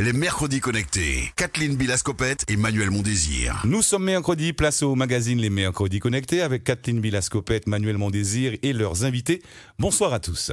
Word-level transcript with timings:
Les 0.00 0.12
mercredis 0.12 0.58
connectés. 0.58 1.30
Kathleen 1.36 1.76
Bilascopette 1.76 2.44
et 2.48 2.56
Manuel 2.56 2.90
Mondésir. 2.90 3.62
Nous 3.64 3.80
sommes 3.80 4.02
mercredi, 4.02 4.52
place 4.52 4.82
au 4.82 4.96
magazine 4.96 5.40
Les 5.40 5.50
Mercredis 5.50 6.00
Connectés 6.00 6.42
avec 6.42 6.64
Kathleen 6.64 6.98
Bilascopette, 6.98 7.68
Manuel 7.68 7.96
Mondésir 7.96 8.54
et 8.64 8.72
leurs 8.72 9.04
invités. 9.04 9.40
Bonsoir 9.78 10.12
à 10.12 10.18
tous. 10.18 10.50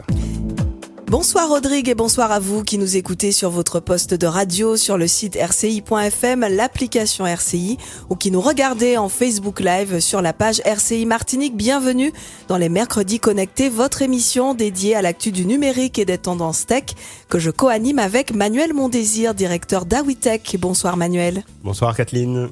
Bonsoir 1.12 1.50
Rodrigue 1.50 1.90
et 1.90 1.94
bonsoir 1.94 2.32
à 2.32 2.40
vous 2.40 2.64
qui 2.64 2.78
nous 2.78 2.96
écoutez 2.96 3.34
sur 3.34 3.50
votre 3.50 3.82
poste 3.82 4.14
de 4.14 4.26
radio, 4.28 4.78
sur 4.78 4.98
le 4.98 5.08
site 5.08 5.38
rci.fm, 5.38 6.48
l'application 6.50 7.26
RCI 7.26 7.78
ou 8.10 8.16
qui 8.16 8.32
nous 8.32 8.40
regardez 8.40 8.96
en 8.96 9.10
Facebook 9.10 9.60
Live 9.60 10.00
sur 10.00 10.22
la 10.22 10.32
page 10.32 10.62
RCI 10.64 11.06
Martinique. 11.06 11.58
Bienvenue 11.58 12.14
dans 12.48 12.56
les 12.56 12.70
Mercredis 12.70 13.20
Connectés, 13.20 13.68
votre 13.68 14.02
émission 14.04 14.54
dédiée 14.54 14.96
à 14.96 15.02
l'actu 15.02 15.34
du 15.34 15.46
numérique 15.46 16.00
et 16.00 16.06
des 16.06 16.18
tendances 16.18 16.66
tech 16.66 16.86
que 17.28 17.40
je 17.40 17.52
co-anime 17.52 18.00
avec 18.00 18.34
Manuel 18.34 18.74
Mondésir, 18.74 19.34
directeur 19.34 19.86
d'Awitech. 19.86 20.56
Bonsoir 20.62 20.96
Manuel. 20.96 21.44
Bonsoir 21.62 21.94
Kathleen. 21.94 22.52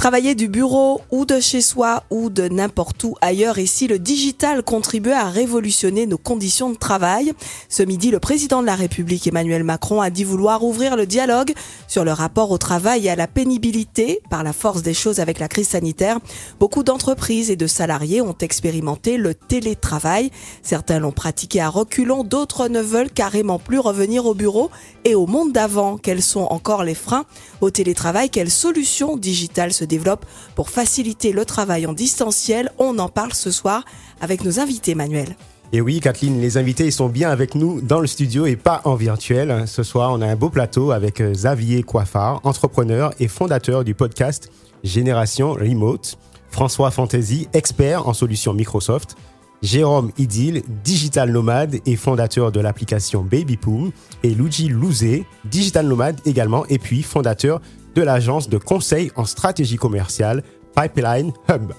Travailler 0.00 0.34
du 0.34 0.48
bureau 0.48 1.02
ou 1.10 1.26
de 1.26 1.40
chez 1.40 1.60
soi 1.60 2.04
ou 2.08 2.30
de 2.30 2.48
n'importe 2.48 3.04
où 3.04 3.16
ailleurs, 3.20 3.58
ici 3.58 3.86
le 3.86 3.98
digital 3.98 4.62
contribue 4.62 5.10
à 5.10 5.28
révolutionner 5.28 6.06
nos 6.06 6.16
conditions 6.16 6.70
de 6.70 6.76
travail? 6.76 7.34
Ce 7.68 7.82
midi, 7.82 8.10
le 8.10 8.18
président 8.18 8.62
de 8.62 8.66
la 8.66 8.76
République 8.76 9.26
Emmanuel 9.26 9.62
Macron 9.62 10.00
a 10.00 10.08
dit 10.08 10.24
vouloir 10.24 10.64
ouvrir 10.64 10.96
le 10.96 11.04
dialogue 11.04 11.52
sur 11.86 12.02
le 12.02 12.12
rapport 12.12 12.50
au 12.50 12.56
travail 12.56 13.08
et 13.08 13.10
à 13.10 13.14
la 13.14 13.26
pénibilité 13.26 14.22
par 14.30 14.42
la 14.42 14.54
force 14.54 14.80
des 14.80 14.94
choses 14.94 15.20
avec 15.20 15.38
la 15.38 15.48
crise 15.48 15.68
sanitaire. 15.68 16.18
Beaucoup 16.58 16.82
d'entreprises 16.82 17.50
et 17.50 17.56
de 17.56 17.66
salariés 17.66 18.22
ont 18.22 18.38
expérimenté 18.40 19.18
le 19.18 19.34
télétravail. 19.34 20.30
Certains 20.62 20.98
l'ont 20.98 21.12
pratiqué 21.12 21.60
à 21.60 21.68
reculons, 21.68 22.24
d'autres 22.24 22.68
ne 22.68 22.80
veulent 22.80 23.10
carrément 23.10 23.58
plus 23.58 23.78
revenir 23.78 24.24
au 24.24 24.32
bureau 24.32 24.70
et 25.04 25.14
au 25.14 25.26
monde 25.26 25.52
d'avant. 25.52 25.98
Quels 25.98 26.22
sont 26.22 26.46
encore 26.48 26.84
les 26.84 26.94
freins 26.94 27.26
au 27.60 27.68
télétravail? 27.68 28.30
Quelles 28.30 28.50
solutions 28.50 29.18
digitales 29.18 29.74
se 29.74 29.89
développe 29.90 30.24
pour 30.54 30.70
faciliter 30.70 31.32
le 31.32 31.44
travail 31.44 31.86
en 31.86 31.92
distanciel. 31.92 32.72
On 32.78 32.98
en 32.98 33.10
parle 33.10 33.34
ce 33.34 33.50
soir 33.50 33.84
avec 34.22 34.44
nos 34.44 34.58
invités, 34.58 34.94
Manuel. 34.94 35.36
Et 35.72 35.80
oui, 35.80 36.00
Kathleen, 36.00 36.40
les 36.40 36.56
invités 36.56 36.90
sont 36.90 37.08
bien 37.08 37.30
avec 37.30 37.54
nous 37.54 37.80
dans 37.80 38.00
le 38.00 38.08
studio 38.08 38.44
et 38.46 38.56
pas 38.56 38.80
en 38.84 38.96
virtuel. 38.96 39.64
Ce 39.66 39.84
soir, 39.84 40.10
on 40.12 40.20
a 40.20 40.26
un 40.26 40.34
beau 40.34 40.48
plateau 40.48 40.90
avec 40.90 41.20
euh, 41.20 41.30
Xavier 41.30 41.84
Coiffard, 41.84 42.40
entrepreneur 42.42 43.12
et 43.20 43.28
fondateur 43.28 43.84
du 43.84 43.94
podcast 43.94 44.50
Génération 44.82 45.52
Remote, 45.52 46.18
François 46.50 46.90
Fantasy, 46.90 47.46
expert 47.52 48.08
en 48.08 48.14
solutions 48.14 48.52
Microsoft, 48.52 49.16
Jérôme 49.62 50.10
Idil, 50.18 50.62
digital 50.82 51.30
nomade 51.30 51.76
et 51.86 51.96
fondateur 51.96 52.50
de 52.50 52.60
l'application 52.60 53.22
Babypoom, 53.22 53.92
et 54.24 54.30
Luigi 54.30 54.68
Louzé, 54.68 55.24
digital 55.44 55.86
nomade 55.86 56.18
également, 56.24 56.64
et 56.68 56.78
puis 56.78 57.02
fondateur 57.02 57.60
de 57.94 58.02
l'agence 58.02 58.48
de 58.48 58.58
conseil 58.58 59.10
en 59.16 59.24
stratégie 59.24 59.76
commerciale 59.76 60.42
Pipeline 60.74 61.32
Hub. 61.48 61.72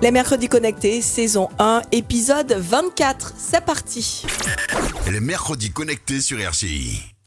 Les 0.00 0.10
mercredis 0.10 0.48
connectés, 0.48 1.02
saison 1.02 1.48
1, 1.58 1.82
épisode 1.90 2.52
24. 2.52 3.34
C'est 3.36 3.64
parti. 3.64 4.24
Les 5.10 5.20
mercredis 5.20 5.72
connectés 5.72 6.20
sur 6.20 6.38
RCI. 6.38 7.17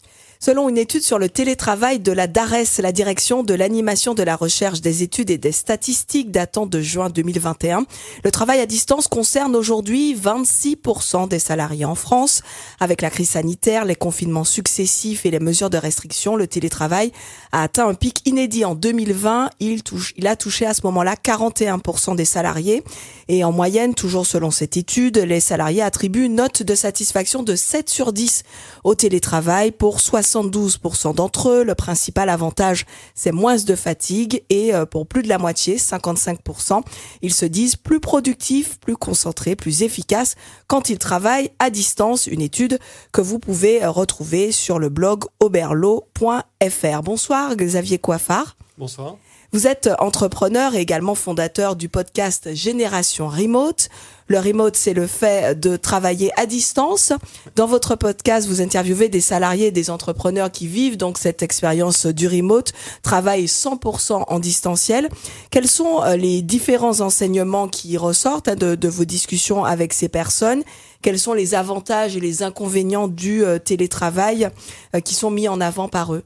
Selon 0.44 0.70
une 0.70 0.80
étude 0.80 1.04
sur 1.04 1.20
le 1.20 1.30
télétravail 1.30 2.00
de 2.00 2.12
la 2.12 2.26
DARES, 2.26 2.80
la 2.80 2.92
direction 2.92 3.44
de 3.44 3.54
l'animation 3.54 4.16
de 4.16 4.24
la 4.24 4.36
recherche 4.36 4.82
des 4.82 5.04
études 5.04 5.30
et 5.30 5.38
des 5.38 5.52
statistiques 5.52 6.32
datant 6.32 6.66
de 6.66 6.82
juin 6.82 7.12
2021, 7.12 7.86
le 8.24 8.32
travail 8.32 8.60
à 8.60 8.66
distance 8.66 9.08
concerne 9.08 9.56
aujourd'hui 9.56 10.16
26% 10.16 11.28
des 11.28 11.38
salariés 11.38 11.86
en 11.86 11.94
France. 11.94 12.42
Avec 12.80 13.04
la 13.04 13.12
crise 13.12 13.30
sanitaire, 13.30 13.86
les 13.86 13.94
confinements 13.94 14.44
successifs 14.44 15.28
et 15.28 15.30
les 15.30 15.40
mesures 15.40 15.70
de 15.70 15.78
restriction, 15.78 16.36
le 16.36 16.48
télétravail 16.48 17.12
a 17.52 17.62
atteint 17.62 17.88
un 17.88 17.94
pic 17.94 18.28
inédit 18.28 18.66
en 18.66 18.74
2020. 18.74 19.52
Il, 19.60 19.84
touche, 19.84 20.12
il 20.18 20.26
a 20.26 20.36
touché 20.36 20.66
à 20.66 20.74
ce 20.74 20.82
moment-là 20.86 21.14
41% 21.24 22.16
des 22.16 22.26
salariés. 22.26 22.84
Et 23.28 23.44
en 23.44 23.52
moyenne, 23.52 23.94
toujours 23.94 24.26
selon 24.26 24.50
cette 24.50 24.76
étude, 24.76 25.20
les 25.20 25.40
salariés 25.40 25.84
attribuent 25.84 26.26
une 26.26 26.38
note 26.38 26.64
de 26.64 26.74
satisfaction 26.74 27.44
de 27.44 27.56
7 27.56 27.92
sur 27.92 28.12
10 28.12 28.42
au 28.84 28.96
télétravail 28.96 29.70
pour 29.70 30.00
72% 30.32 31.16
d'entre 31.16 31.50
eux. 31.50 31.64
Le 31.64 31.76
principal 31.76 32.30
avantage, 32.30 32.86
c'est 33.16 33.32
moins 33.32 33.58
de 33.58 33.76
fatigue 33.76 34.44
et 34.50 34.74
euh, 34.74 34.86
pour 34.86 35.08
plus 35.08 35.24
de 35.24 35.28
la 35.28 35.38
moitié, 35.38 35.78
55%, 35.78 36.82
ils 37.22 37.34
se 37.34 37.46
disent 37.46 37.76
plus 37.76 38.00
productifs, 38.00 38.80
plus 38.80 38.96
concentrés, 38.96 39.56
plus 39.56 39.84
efficaces 39.84 40.36
quand 40.68 40.90
ils 40.90 41.00
travaillent 41.00 41.52
à 41.60 41.70
distance. 41.70 42.28
Une 42.28 42.42
étude 42.42 42.80
que 43.12 43.22
vous 43.22 43.40
pouvez 43.40 43.84
euh, 43.84 43.90
retrouver 43.90 44.52
sur 44.52 44.80
le 44.80 44.90
blog 44.90 45.26
oberlo.fr. 45.40 47.02
Bonsoir 47.04 47.56
Xavier 47.56 47.98
Coiffard. 47.98 48.56
Bonsoir. 48.78 49.18
Vous 49.54 49.68
êtes 49.68 49.90
entrepreneur 50.00 50.76
et 50.76 50.80
également 50.80 51.14
fondateur 51.14 51.76
du 51.76 51.90
podcast 51.90 52.54
Génération 52.54 53.28
Remote. 53.28 53.90
Le 54.28 54.40
remote, 54.40 54.78
c'est 54.78 54.94
le 54.94 55.08
fait 55.08 55.60
de 55.60 55.76
travailler 55.76 56.32
à 56.40 56.46
distance. 56.46 57.12
Dans 57.58 57.68
votre 57.68 57.98
podcast, 57.98 58.48
vous 58.48 58.62
interviewez 58.62 59.10
des 59.10 59.20
salariés 59.20 59.72
des 59.72 59.90
entrepreneurs 59.90 60.54
qui 60.54 60.68
vivent 60.68 60.96
donc 60.96 61.18
cette 61.18 61.44
expérience 61.44 62.06
du 62.06 62.30
remote, 62.30 62.72
travaillent 63.04 63.48
100% 63.48 64.24
en 64.26 64.40
distanciel. 64.40 65.10
Quels 65.50 65.68
sont 65.68 66.02
euh, 66.02 66.16
les 66.16 66.42
différents 66.42 67.02
enseignements 67.02 67.68
qui 67.68 67.98
ressortent 67.98 68.48
hein, 68.48 68.56
de, 68.56 68.76
de 68.76 68.88
vos 68.88 69.04
discussions 69.04 69.66
avec 69.66 69.92
ces 69.92 70.08
personnes? 70.08 70.64
Quels 71.02 71.20
sont 71.20 71.34
les 71.34 71.56
avantages 71.56 72.16
et 72.16 72.22
les 72.22 72.42
inconvénients 72.42 73.10
du 73.10 73.44
euh, 73.44 73.60
télétravail 73.60 74.48
euh, 74.96 75.02
qui 75.02 75.14
sont 75.14 75.30
mis 75.30 75.50
en 75.50 75.60
avant 75.60 75.90
par 75.90 76.14
eux? 76.14 76.24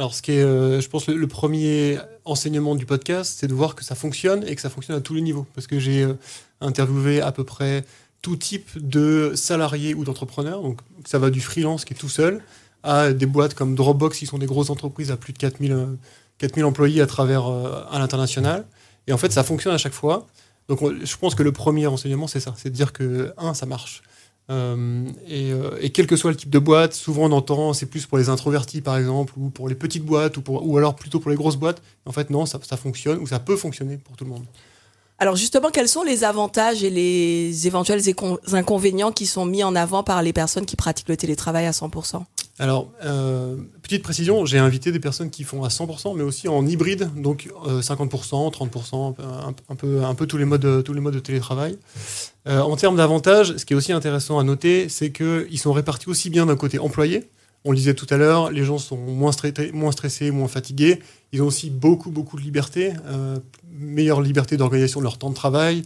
Alors, 0.00 0.14
ce 0.14 0.22
qui 0.22 0.32
est, 0.32 0.42
euh, 0.42 0.80
je 0.80 0.88
pense, 0.88 1.08
le, 1.08 1.14
le 1.18 1.26
premier 1.26 1.98
enseignement 2.24 2.74
du 2.74 2.86
podcast, 2.86 3.34
c'est 3.38 3.46
de 3.46 3.52
voir 3.52 3.74
que 3.74 3.84
ça 3.84 3.94
fonctionne 3.94 4.42
et 4.48 4.54
que 4.54 4.62
ça 4.62 4.70
fonctionne 4.70 4.96
à 4.96 5.02
tous 5.02 5.12
les 5.12 5.20
niveaux. 5.20 5.46
Parce 5.54 5.66
que 5.66 5.78
j'ai 5.78 6.04
euh, 6.04 6.14
interviewé 6.62 7.20
à 7.20 7.32
peu 7.32 7.44
près 7.44 7.84
tout 8.22 8.34
type 8.34 8.70
de 8.76 9.32
salariés 9.34 9.92
ou 9.92 10.04
d'entrepreneurs. 10.04 10.62
Donc, 10.62 10.78
ça 11.04 11.18
va 11.18 11.28
du 11.28 11.42
freelance 11.42 11.84
qui 11.84 11.92
est 11.92 11.98
tout 11.98 12.08
seul 12.08 12.42
à 12.82 13.12
des 13.12 13.26
boîtes 13.26 13.52
comme 13.52 13.74
Dropbox 13.74 14.16
qui 14.18 14.24
sont 14.24 14.38
des 14.38 14.46
grosses 14.46 14.70
entreprises 14.70 15.10
à 15.10 15.18
plus 15.18 15.34
de 15.34 15.38
4000, 15.38 15.72
euh, 15.72 15.84
4000 16.38 16.64
employés 16.64 17.02
à 17.02 17.06
travers 17.06 17.44
à 17.44 17.98
l'international. 17.98 18.64
Et 19.06 19.12
en 19.12 19.18
fait, 19.18 19.30
ça 19.32 19.44
fonctionne 19.44 19.74
à 19.74 19.78
chaque 19.78 19.92
fois. 19.92 20.26
Donc, 20.70 20.80
on- 20.80 20.94
je 21.04 21.16
pense 21.18 21.34
que 21.34 21.42
le 21.42 21.52
premier 21.52 21.86
enseignement, 21.86 22.26
c'est 22.26 22.40
ça. 22.40 22.54
C'est 22.56 22.70
de 22.70 22.74
dire 22.74 22.94
que, 22.94 23.34
un, 23.36 23.52
ça 23.52 23.66
marche. 23.66 24.00
Euh, 24.50 25.04
et, 25.28 25.52
euh, 25.52 25.78
et 25.80 25.90
quel 25.90 26.06
que 26.06 26.16
soit 26.16 26.30
le 26.30 26.36
type 26.36 26.50
de 26.50 26.58
boîte, 26.58 26.92
souvent 26.92 27.26
on 27.26 27.32
entend 27.32 27.72
c'est 27.72 27.86
plus 27.86 28.06
pour 28.06 28.18
les 28.18 28.28
introvertis 28.28 28.80
par 28.80 28.96
exemple, 28.96 29.34
ou 29.36 29.50
pour 29.50 29.68
les 29.68 29.76
petites 29.76 30.04
boîtes, 30.04 30.36
ou, 30.38 30.42
ou 30.48 30.76
alors 30.76 30.96
plutôt 30.96 31.20
pour 31.20 31.30
les 31.30 31.36
grosses 31.36 31.56
boîtes. 31.56 31.82
En 32.04 32.12
fait, 32.12 32.30
non, 32.30 32.46
ça, 32.46 32.58
ça 32.62 32.76
fonctionne, 32.76 33.18
ou 33.18 33.26
ça 33.26 33.38
peut 33.38 33.56
fonctionner 33.56 33.96
pour 33.98 34.16
tout 34.16 34.24
le 34.24 34.30
monde. 34.30 34.44
Alors 35.22 35.36
justement, 35.36 35.68
quels 35.68 35.86
sont 35.86 36.02
les 36.02 36.24
avantages 36.24 36.82
et 36.82 36.88
les 36.88 37.66
éventuels 37.66 38.00
inconvénients 38.52 39.12
qui 39.12 39.26
sont 39.26 39.44
mis 39.44 39.62
en 39.62 39.76
avant 39.76 40.02
par 40.02 40.22
les 40.22 40.32
personnes 40.32 40.64
qui 40.64 40.76
pratiquent 40.76 41.10
le 41.10 41.16
télétravail 41.18 41.66
à 41.66 41.72
100% 41.72 42.22
Alors, 42.58 42.90
euh, 43.04 43.56
petite 43.82 44.02
précision, 44.02 44.46
j'ai 44.46 44.56
invité 44.56 44.92
des 44.92 44.98
personnes 44.98 45.28
qui 45.28 45.44
font 45.44 45.62
à 45.62 45.68
100%, 45.68 46.16
mais 46.16 46.22
aussi 46.22 46.48
en 46.48 46.66
hybride, 46.66 47.10
donc 47.16 47.50
euh, 47.66 47.82
50%, 47.82 48.50
30%, 48.50 49.14
un 49.68 50.14
peu, 50.14 50.26
tous, 50.26 50.38
les 50.38 50.46
modes, 50.46 50.62
de 50.62 51.18
télétravail. 51.18 51.76
Euh, 52.48 52.60
en 52.60 52.76
termes 52.76 52.96
d'avantages, 52.96 53.58
ce 53.58 53.66
qui 53.66 53.74
est 53.74 53.76
aussi 53.76 53.92
intéressant 53.92 54.38
à 54.38 54.42
noter, 54.42 54.88
c'est 54.88 55.12
qu'ils 55.12 55.58
sont 55.58 55.74
répartis 55.74 56.08
aussi 56.08 56.30
bien 56.30 56.46
d'un 56.46 56.56
côté 56.56 56.78
employé, 56.78 57.28
on 57.64 57.72
le 57.72 57.76
disait 57.76 57.92
tout 57.92 58.06
à 58.08 58.16
l'heure, 58.16 58.50
les 58.50 58.64
gens 58.64 58.78
sont 58.78 58.96
moins 58.96 59.32
stressés, 59.32 59.70
moins 59.70 60.48
fatigués, 60.48 61.00
ils 61.32 61.42
ont 61.42 61.46
aussi 61.46 61.70
beaucoup, 61.70 62.10
beaucoup 62.10 62.36
de 62.36 62.42
liberté, 62.42 62.92
euh, 63.06 63.38
meilleure 63.72 64.20
liberté 64.20 64.56
d'organisation 64.56 65.00
de 65.00 65.04
leur 65.04 65.18
temps 65.18 65.30
de 65.30 65.34
travail, 65.34 65.82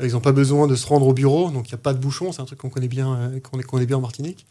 Euh, 0.00 0.06
ils 0.06 0.12
n'ont 0.12 0.20
pas 0.20 0.32
besoin 0.32 0.66
de 0.66 0.76
se 0.76 0.86
rendre 0.86 1.06
au 1.06 1.12
bureau, 1.12 1.50
donc 1.50 1.68
il 1.68 1.72
n'y 1.72 1.74
a 1.74 1.82
pas 1.82 1.92
de 1.92 1.98
bouchon, 1.98 2.32
c'est 2.32 2.40
un 2.40 2.46
truc 2.46 2.58
qu'on 2.58 2.70
connaît 2.70 2.88
bien, 2.88 3.14
euh, 3.16 3.40
connaît 3.40 3.86
bien 3.86 3.98
en 3.98 4.00
Martinique. 4.00 4.46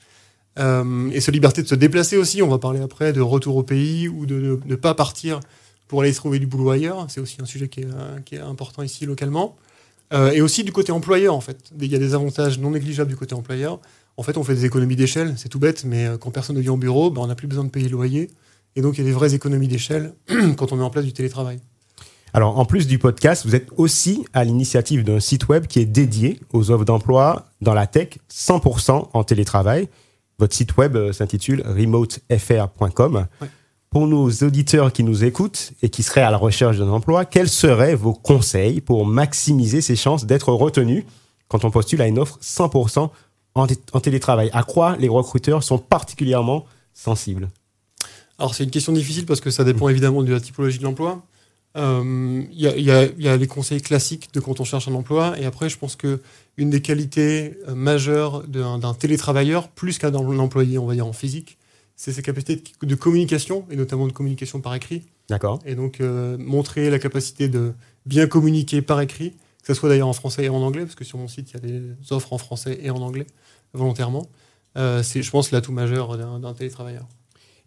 Euh, 0.58 1.10
et 1.12 1.22
cette 1.22 1.34
liberté 1.34 1.64
de 1.64 1.68
se 1.68 1.76
déplacer 1.76 2.18
aussi, 2.18 2.42
on 2.42 2.48
va 2.48 2.58
parler 2.58 2.82
après 2.82 3.14
de 3.14 3.22
retour 3.22 3.56
au 3.56 3.64
pays 3.64 4.08
ou 4.08 4.26
de 4.26 4.60
ne 4.66 4.76
pas 4.76 4.94
partir 4.94 5.40
pour 5.88 6.02
aller 6.02 6.14
trouver 6.14 6.40
du 6.40 6.48
boulot 6.48 6.70
ailleurs. 6.72 7.08
C'est 7.10 7.22
aussi 7.22 7.38
un 7.42 7.46
sujet 7.46 7.68
qui 7.70 7.82
est, 7.82 7.88
euh, 8.40 8.48
important 8.48 8.84
ici 8.84 9.06
localement. 9.06 9.56
Euh, 10.12 10.32
et 10.32 10.42
aussi 10.42 10.64
du 10.64 10.72
côté 10.72 10.92
employeur, 10.92 11.36
en 11.36 11.42
fait. 11.42 11.72
Il 11.80 11.92
y 11.92 11.96
a 11.96 12.00
des 12.00 12.14
avantages 12.16 12.58
non 12.60 12.72
négligeables 12.72 13.10
du 13.10 13.16
côté 13.16 13.36
employeur. 13.36 13.80
En 14.18 14.24
fait, 14.24 14.38
on 14.38 14.44
fait 14.44 14.56
des 14.56 14.66
économies 14.66 14.96
d'échelle, 14.96 15.36
c'est 15.38 15.50
tout 15.50 15.60
bête, 15.60 15.86
mais 15.86 16.08
euh, 16.08 16.18
quand 16.18 16.32
personne 16.32 16.56
ne 16.56 16.62
vient 16.62 16.74
au 16.74 16.78
bureau, 16.78 17.12
ben, 17.12 17.22
on 17.22 17.28
n'a 17.28 17.36
plus 17.36 17.48
besoin 17.48 17.64
de 17.64 17.70
payer 17.70 17.88
le 17.88 17.94
loyer. 17.94 18.30
Et 18.76 18.82
donc, 18.82 18.98
il 18.98 19.02
y 19.02 19.04
a 19.04 19.08
des 19.08 19.16
vraies 19.16 19.34
économies 19.34 19.68
d'échelle 19.68 20.14
quand 20.58 20.72
on 20.72 20.76
met 20.76 20.84
en 20.84 20.90
place 20.90 21.06
du 21.06 21.14
télétravail. 21.14 21.60
Alors, 22.34 22.60
en 22.60 22.66
plus 22.66 22.88
du 22.88 23.00
podcast, 23.00 23.46
vous 23.46 23.56
êtes 23.56 23.70
aussi 23.78 24.26
à 24.34 24.44
l'initiative 24.44 25.04
d'un 25.04 25.20
site 25.20 25.48
web 25.48 25.66
qui 25.66 25.80
est 25.80 25.86
dédié 25.86 26.40
aux 26.54 26.70
offres 26.72 26.86
d'emploi 26.86 27.48
dans 27.62 27.74
la 27.74 27.88
tech 27.88 28.20
100% 28.32 29.10
en 29.14 29.24
télétravail. 29.24 29.90
Votre 30.38 30.56
site 30.56 30.78
web 30.78 30.96
euh, 30.96 31.12
s'intitule 31.12 31.64
remotefr.com. 31.66 33.28
Ouais. 33.42 33.48
Pour 33.90 34.06
nos 34.06 34.30
auditeurs 34.30 34.94
qui 34.94 35.04
nous 35.04 35.24
écoutent 35.24 35.74
et 35.82 35.90
qui 35.90 36.04
seraient 36.04 36.22
à 36.22 36.30
la 36.30 36.38
recherche 36.38 36.78
d'un 36.78 36.90
emploi, 36.90 37.26
quels 37.26 37.50
seraient 37.50 37.96
vos 37.96 38.14
conseils 38.14 38.82
pour 38.82 39.06
maximiser 39.06 39.82
ses 39.82 39.96
chances 39.96 40.26
d'être 40.26 40.54
retenu 40.54 41.06
quand 41.48 41.66
on 41.66 41.72
postule 41.72 42.02
à 42.04 42.08
une 42.08 42.20
offre 42.20 42.38
100% 42.40 43.10
en, 43.56 43.68
en 43.94 44.00
télétravail? 44.00 44.52
À 44.54 44.62
quoi 44.62 44.96
les 44.98 45.10
recruteurs 45.10 45.64
sont 45.64 45.80
particulièrement 45.80 46.66
sensibles? 46.94 47.50
Alors 48.40 48.56
c'est 48.56 48.64
une 48.64 48.72
question 48.72 48.94
difficile 48.94 49.26
parce 49.26 49.42
que 49.42 49.52
ça 49.52 49.64
dépend 49.64 49.90
évidemment 49.90 50.24
de 50.24 50.32
la 50.32 50.40
typologie 50.40 50.80
de 50.80 50.84
l'emploi. 50.84 51.24
Euh, 51.78 52.44
Il 52.52 52.60
y, 52.60 52.68
a, 52.68 52.76
y, 52.78 52.90
a, 52.90 53.06
y, 53.18 53.28
a, 53.28 53.38
les 53.38 53.48
conseils 53.48 53.82
classiques 53.82 54.34
de 54.34 54.40
quand 54.40 54.60
on 54.60 54.64
cherche 54.64 54.88
un 54.88 54.96
emploi 54.96 55.38
et 55.40 55.46
après 55.46 55.70
je 55.70 55.78
pense 55.78 55.96
que 55.96 56.20
une 56.58 56.70
des 56.70 56.82
qualités 56.82 57.58
euh, 57.68 57.76
majeures 57.76 58.48
d'un 58.48 58.94
télétravailleur, 58.94 59.68
plus 59.68 59.98
qu'un 60.00 60.14
employé, 60.16 60.78
on 60.78 60.88
va 60.88 60.96
dire 60.96 61.06
en 61.06 61.14
physique, 61.14 61.58
c'est 61.96 62.12
ses 62.12 62.22
capacités 62.22 62.56
de, 62.82 62.88
de, 62.88 62.96
communication 62.96 63.66
et 63.70 63.76
notamment 63.76 64.08
de 64.08 64.14
communication 64.14 64.62
par 64.62 64.74
écrit. 64.74 65.04
D'accord. 65.30 65.60
Et 65.66 65.76
donc 65.76 66.02
euh, 66.02 66.38
montrer 66.40 66.90
la 66.90 66.98
capacité 66.98 67.50
de 67.50 67.74
bien 68.06 68.26
communiquer 68.26 68.82
par 68.82 69.00
écrit, 69.02 69.32
que 69.62 69.68
ce 69.68 69.74
soit 69.74 69.90
d'ailleurs 69.90 70.08
en 70.08 70.14
français 70.14 70.46
et 70.46 70.50
en 70.50 70.62
anglais, 70.62 70.86
parce 70.86 70.96
que 70.96 71.04
sur 71.04 71.20
mon 71.20 71.28
site 71.28 71.52
il 71.52 71.54
y 71.54 71.58
a 71.58 71.60
des 71.60 71.82
offres 72.12 72.34
en 72.34 72.38
français 72.38 72.80
et 72.82 72.90
en 72.90 73.02
anglais 73.02 73.28
volontairement. 73.74 74.28
Euh, 74.78 75.04
c'est, 75.04 75.22
je 75.22 75.32
pense, 75.32 75.52
l'atout 75.52 75.72
majeur 75.72 76.18
d'un 76.18 76.54
télétravailleur. 76.54 77.08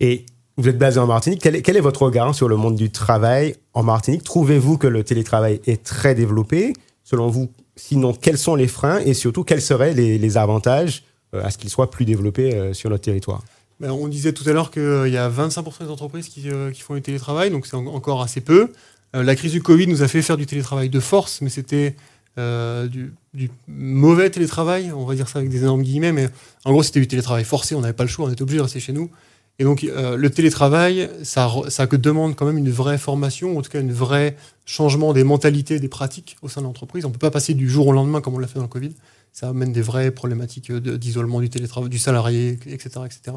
Et 0.00 0.26
vous 0.62 0.68
êtes 0.68 0.78
basé 0.78 1.00
en 1.00 1.08
Martinique. 1.08 1.40
Quel 1.40 1.76
est, 1.76 1.80
votre 1.80 2.02
regard 2.02 2.36
sur 2.36 2.48
le 2.48 2.56
monde 2.56 2.76
du 2.76 2.90
travail 2.90 3.56
en 3.74 3.82
Martinique? 3.82 4.22
Trouvez-vous 4.22 4.78
que 4.78 4.86
le 4.86 5.02
télétravail 5.02 5.60
est 5.66 5.82
très 5.82 6.14
développé? 6.14 6.72
Selon 7.02 7.28
vous, 7.28 7.50
sinon, 7.74 8.12
quels 8.12 8.38
sont 8.38 8.54
les 8.54 8.68
freins? 8.68 9.00
Et 9.00 9.12
surtout, 9.12 9.42
quels 9.42 9.60
seraient 9.60 9.92
les, 9.92 10.36
avantages 10.36 11.02
euh, 11.34 11.42
à 11.42 11.50
ce 11.50 11.58
qu'il 11.58 11.68
soit 11.68 11.90
plus 11.90 12.04
développé 12.04 12.54
euh, 12.54 12.74
sur 12.74 12.90
notre 12.90 13.02
territoire? 13.02 13.42
Ben, 13.80 13.90
On 13.90 14.06
disait 14.06 14.32
tout 14.32 14.48
à 14.48 14.52
l'heure 14.52 14.70
qu'il 14.70 15.08
y 15.08 15.16
a 15.16 15.28
25% 15.28 15.82
des 15.82 15.90
entreprises 15.90 16.28
qui, 16.28 16.48
euh, 16.48 16.70
qui, 16.70 16.82
font 16.82 16.94
du 16.94 17.02
télétravail, 17.02 17.50
donc 17.50 17.66
c'est 17.66 17.74
en, 17.74 17.86
encore 17.86 18.22
assez 18.22 18.40
peu. 18.40 18.70
La 19.14 19.34
crise 19.34 19.52
du 19.52 19.62
Covid 19.62 19.88
nous 19.88 20.02
a 20.02 20.08
fait 20.08 20.22
faire 20.22 20.36
du 20.38 20.46
télétravail 20.46 20.88
de 20.88 21.00
force, 21.00 21.42
mais 21.42 21.50
c'était 21.50 21.96
du, 22.38 23.12
du, 23.34 23.50
mauvais 23.68 24.30
télétravail, 24.30 24.90
on 24.92 25.04
va 25.04 25.14
dire 25.16 25.28
ça 25.28 25.40
avec 25.40 25.50
des 25.50 25.58
énormes 25.58 25.82
guillemets, 25.82 26.12
mais 26.12 26.28
en 26.64 26.72
gros 26.72 26.82
c'était 26.82 27.00
du 27.00 27.08
télétravail 27.08 27.44
forcé, 27.44 27.74
on 27.74 27.82
n'avait 27.82 27.92
pas 27.92 28.04
le 28.04 28.08
choix, 28.08 28.26
on 28.26 28.32
était 28.32 28.40
obligé 28.40 28.56
de 28.56 28.62
rester 28.62 28.80
chez 28.80 28.94
nous. 28.94 29.10
Et 29.58 29.64
donc, 29.64 29.84
euh, 29.84 30.16
le 30.16 30.30
télétravail, 30.30 31.10
ça, 31.22 31.50
ça 31.68 31.86
demande 31.86 32.34
quand 32.34 32.46
même 32.46 32.58
une 32.58 32.70
vraie 32.70 32.98
formation, 32.98 33.58
en 33.58 33.62
tout 33.62 33.70
cas, 33.70 33.80
un 33.80 33.92
vrai 33.92 34.36
changement 34.64 35.12
des 35.12 35.24
mentalités, 35.24 35.78
des 35.78 35.88
pratiques 35.88 36.36
au 36.42 36.48
sein 36.48 36.62
de 36.62 36.66
l'entreprise. 36.66 37.04
On 37.04 37.08
ne 37.08 37.12
peut 37.12 37.18
pas 37.18 37.30
passer 37.30 37.54
du 37.54 37.68
jour 37.68 37.86
au 37.86 37.92
lendemain 37.92 38.20
comme 38.20 38.34
on 38.34 38.38
l'a 38.38 38.46
fait 38.46 38.58
dans 38.58 38.62
le 38.62 38.68
Covid. 38.68 38.92
Ça 39.32 39.48
amène 39.48 39.72
des 39.72 39.82
vraies 39.82 40.10
problématiques 40.10 40.72
d'isolement 40.72 41.40
du 41.40 41.50
télétravail, 41.50 41.90
du 41.90 41.98
salarié, 41.98 42.58
etc. 42.66 43.00
etc. 43.04 43.36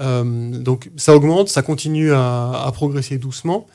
Euh, 0.00 0.22
donc, 0.58 0.90
ça 0.96 1.14
augmente, 1.14 1.48
ça 1.48 1.62
continue 1.62 2.12
à, 2.12 2.70
progresser 2.72 3.18
doucement. 3.18 3.66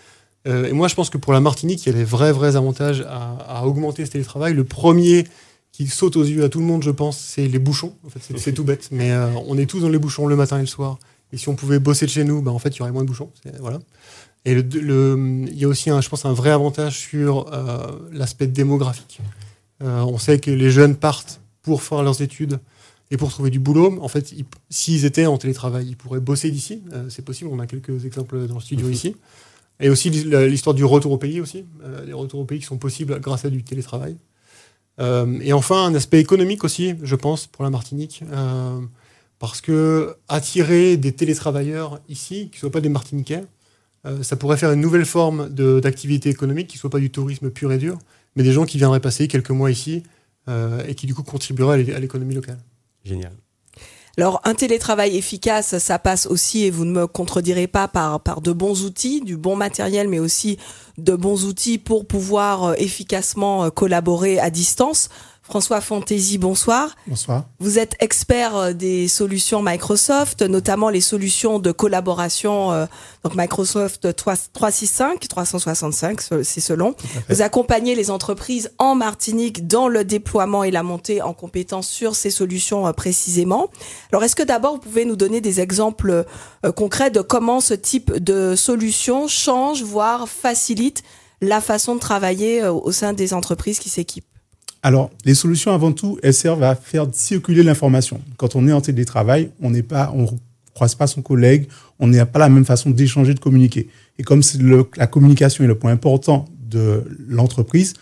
Euh, 0.48 0.68
et 0.68 0.74
moi, 0.74 0.88
je 0.88 0.96
pense 0.96 1.10
que 1.10 1.18
pour 1.18 1.34
la 1.34 1.40
Martinique, 1.40 1.86
il 1.86 1.92
y 1.92 1.96
a 1.96 1.98
des 1.98 2.04
vrais, 2.04 2.32
vrais 2.32 2.56
avantages 2.56 3.06
à, 3.08 3.66
augmenter 3.66 4.06
ce 4.06 4.12
télétravail. 4.12 4.54
Le 4.54 4.64
premier 4.64 5.26
qui 5.72 5.88
saute 5.88 6.16
aux 6.16 6.24
yeux 6.24 6.44
à 6.44 6.50
tout 6.50 6.60
le 6.60 6.66
monde, 6.66 6.84
je 6.84 6.92
pense, 6.92 7.18
c'est 7.18 7.48
les 7.48 7.60
bouchons. 7.60 7.94
C'est 8.38 8.54
tout 8.54 8.64
bête, 8.64 8.90
mais 8.92 9.12
euh, 9.12 9.28
on 9.48 9.58
est 9.58 9.66
tous 9.66 9.82
dans 9.82 9.90
les 9.90 9.98
bouchons 9.98 10.26
le 10.28 10.36
matin 10.36 10.58
et 10.58 10.62
le 10.62 10.68
soir. 10.68 11.00
Et 11.32 11.38
si 11.38 11.50
on 11.50 11.56
pouvait 11.56 11.80
bosser 11.80 12.06
de 12.06 12.12
chez 12.12 12.24
nous, 12.24 12.42
ben, 12.42 12.52
en 12.52 12.60
fait, 12.60 12.70
il 12.76 12.80
y 12.80 12.82
aurait 12.82 12.92
moins 12.92 13.04
de 13.04 13.08
bouchons. 13.08 13.32
Voilà. 13.60 13.80
Et 14.46 14.54
le, 14.54 14.62
le, 14.62 15.46
il 15.48 15.58
y 15.58 15.66
a 15.66 15.68
aussi, 15.68 15.90
un, 15.90 16.02
je 16.02 16.10
pense, 16.10 16.24
un 16.26 16.34
vrai 16.34 16.52
avantage 16.52 17.00
sur 17.00 17.52
euh, 17.52 17.88
l'aspect 18.12 18.48
démographique. 18.48 19.20
Euh, 19.84 20.02
on 20.02 20.20
sait 20.20 20.40
que 20.40 20.52
les 20.52 20.70
jeunes 20.70 20.96
partent 20.96 21.42
pour 21.64 21.82
faire 21.82 22.04
leurs 22.04 22.22
études 22.22 22.60
et 23.10 23.18
pour 23.18 23.32
trouver 23.32 23.50
du 23.50 23.60
boulot. 23.60 23.98
En 24.02 24.08
fait, 24.08 24.34
s'ils 24.70 25.06
étaient 25.06 25.26
en 25.26 25.38
télétravail, 25.38 25.88
ils 25.88 25.98
pourraient 25.98 26.20
bosser 26.20 26.52
d'ici. 26.52 26.84
Euh, 26.94 27.10
c'est 27.10 27.26
possible. 27.26 27.50
On 27.52 27.60
a 27.60 27.66
quelques 27.66 28.06
exemples 28.06 28.48
dans 28.48 28.56
le 28.56 28.62
studio 28.62 28.88
ici. 28.90 29.16
Et 29.80 29.90
aussi 29.90 30.10
l'histoire 30.10 30.76
du 30.76 30.86
retour 30.86 31.12
au 31.12 31.18
pays 31.18 31.42
aussi. 31.42 31.66
Les 32.06 32.14
retours 32.14 32.40
au 32.40 32.46
pays 32.46 32.60
qui 32.60 32.66
sont 32.66 32.78
possibles 32.78 33.20
grâce 33.20 33.44
à 33.44 33.50
du 33.50 33.62
télétravail. 33.62 34.16
Et 35.42 35.52
enfin, 35.52 35.88
un 35.88 35.96
aspect 35.96 36.22
économique 36.22 36.64
aussi, 36.64 36.94
je 37.04 37.16
pense, 37.18 37.48
pour 37.48 37.66
la 37.66 37.70
Martinique. 37.70 38.24
Euh, 39.36 39.46
parce 39.46 39.62
que 39.62 40.16
attirer 40.28 40.98
des 40.98 41.12
télétravailleurs 41.12 42.00
ici, 42.10 42.50
qui 42.50 42.58
ne 42.58 42.60
soient 42.60 42.72
pas 42.72 42.82
des 42.82 42.90
Martiniquais, 42.90 43.44
euh, 44.06 44.24
ça 44.24 44.36
pourrait 44.36 44.58
faire 44.58 44.72
une 44.72 44.82
nouvelle 44.82 45.06
forme 45.06 45.50
d'activité 45.50 46.30
économique, 46.30 46.68
qui 46.68 46.78
ne 46.78 46.80
soit 46.80 46.90
pas 46.90 47.00
du 47.00 47.10
tourisme 47.10 47.50
pur 47.50 47.72
et 47.72 47.78
dur, 47.78 47.98
mais 48.36 48.44
des 48.44 48.52
gens 48.52 48.66
qui 48.66 48.78
viendraient 48.78 49.00
passer 49.00 49.28
quelques 49.28 49.52
mois 49.52 49.72
ici 49.72 50.04
euh, 50.48 50.84
et 50.88 50.96
qui 50.96 51.08
du 51.08 51.14
coup 51.14 51.24
contribueraient 51.24 51.92
à 51.94 52.00
l'économie 52.00 52.36
locale. 52.36 52.60
Génial. 53.04 53.34
Alors, 54.18 54.40
un 54.46 54.54
télétravail 54.54 55.18
efficace, 55.18 55.78
ça 55.78 56.00
passe 56.00 56.26
aussi, 56.26 56.64
et 56.64 56.72
vous 56.72 56.86
ne 56.86 56.92
me 56.92 57.06
contredirez 57.06 57.68
pas, 57.68 57.90
par, 57.90 58.22
par 58.22 58.40
de 58.40 58.54
bons 58.54 58.86
outils, 58.86 59.20
du 59.20 59.36
bon 59.36 59.58
matériel, 59.58 60.08
mais 60.08 60.20
aussi 60.20 60.58
de 60.98 61.16
bons 61.16 61.44
outils 61.44 61.78
pour 61.78 62.08
pouvoir 62.08 62.76
efficacement 62.80 63.70
collaborer 63.72 64.40
à 64.40 64.50
distance. 64.50 65.10
François 65.46 65.80
Fantasy, 65.80 66.38
bonsoir. 66.38 66.96
Bonsoir. 67.08 67.46
Vous 67.60 67.80
êtes 67.80 67.96
expert 68.00 68.74
des 68.74 69.08
solutions 69.08 69.62
Microsoft, 69.62 70.42
notamment 70.42 70.90
les 70.90 71.02
solutions 71.02 71.60
de 71.60 71.72
collaboration, 71.72 72.72
euh, 72.72 72.86
donc 73.24 73.36
Microsoft 73.36 74.16
365, 74.16 75.28
365, 75.28 76.22
c'est 76.44 76.62
selon. 76.62 76.96
Vous 77.30 77.42
accompagnez 77.42 77.96
les 77.96 78.12
entreprises 78.12 78.72
en 78.80 78.96
Martinique 78.96 79.68
dans 79.68 79.88
le 79.88 80.04
déploiement 80.04 80.64
et 80.64 80.72
la 80.72 80.84
montée 80.84 81.22
en 81.22 81.34
compétences 81.34 81.88
sur 81.88 82.16
ces 82.16 82.32
solutions 82.32 82.88
euh, 82.88 82.92
précisément. 82.92 83.70
Alors, 84.12 84.24
est-ce 84.24 84.36
que 84.36 84.44
d'abord 84.44 84.74
vous 84.74 84.80
pouvez 84.80 85.06
nous 85.06 85.16
donner 85.16 85.42
des 85.42 85.62
exemples 85.62 86.26
euh, 86.66 86.72
concrets 86.72 87.12
de 87.12 87.22
comment 87.22 87.62
ce 87.62 87.74
type 87.74 88.12
de 88.14 88.56
solution 88.56 89.28
change, 89.28 89.84
voire 89.84 90.28
facilite 90.28 91.04
la 91.42 91.62
façon 91.62 91.96
de 91.96 92.00
travailler 92.00 92.64
euh, 92.64 92.72
au 92.74 92.92
sein 92.92 93.14
des 93.14 93.34
entreprises 93.34 93.80
qui 93.80 93.90
s'équipent? 93.90 94.26
Alors, 94.86 95.10
les 95.26 95.34
solutions, 95.34 95.72
avant 95.72 95.92
tout, 95.92 96.20
elles 96.22 96.36
servent 96.36 96.62
à 96.62 96.76
faire 96.76 97.08
circuler 97.12 97.64
l'information. 97.64 98.22
Quand 98.38 98.56
on 98.56 98.68
est 98.68 98.72
en 98.72 98.82
télétravail, 98.82 99.50
on 99.60 99.72
n'est 99.72 99.82
pas, 99.82 100.14
on 100.16 100.28
croise 100.76 100.94
pas 100.94 101.08
son 101.08 101.24
collègue, 101.24 101.66
on 101.98 102.06
n'a 102.06 102.28
pas 102.28 102.38
la 102.38 102.50
même 102.50 102.66
façon 102.66 102.92
d'échanger, 102.92 103.34
de 103.34 103.40
communiquer. 103.40 103.90
Et 104.20 104.24
comme 104.24 104.42
la 104.96 105.08
communication 105.08 105.64
est 105.64 105.68
le 105.68 105.74
point 105.74 105.92
important 105.92 106.46
de 106.70 107.04
l'entreprise, 107.28 107.96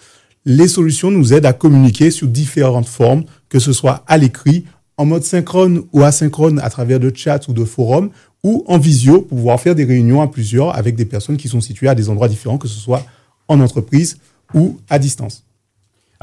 les 0.43 0.67
solutions 0.67 1.09
nous 1.09 1.31
aident 1.31 1.45
à 1.45 1.53
communiquer 1.53 2.11
sur 2.11 2.27
différentes 2.27 2.89
formes, 2.89 3.23
que 3.47 3.59
ce 3.59 3.71
soit 3.71 4.03
à 4.05 4.17
l'écrit, 4.17 4.65
en 4.97 5.05
mode 5.05 5.23
synchrone 5.23 5.83
ou 5.93 6.03
asynchrone 6.03 6.59
à 6.59 6.69
travers 6.69 6.99
de 6.99 7.13
chats 7.15 7.39
ou 7.47 7.53
de 7.53 7.63
forums, 7.63 8.09
ou 8.43 8.65
en 8.67 8.77
visio 8.77 9.21
pour 9.21 9.37
pouvoir 9.37 9.61
faire 9.61 9.73
des 9.73 9.85
réunions 9.85 10.21
à 10.21 10.27
plusieurs 10.27 10.75
avec 10.75 10.97
des 10.97 11.05
personnes 11.05 11.37
qui 11.37 11.47
sont 11.47 11.61
situées 11.61 11.87
à 11.87 11.95
des 11.95 12.09
endroits 12.09 12.27
différents, 12.27 12.57
que 12.57 12.67
ce 12.67 12.77
soit 12.77 13.05
en 13.47 13.61
entreprise 13.61 14.17
ou 14.53 14.79
à 14.89 14.99
distance. 14.99 15.45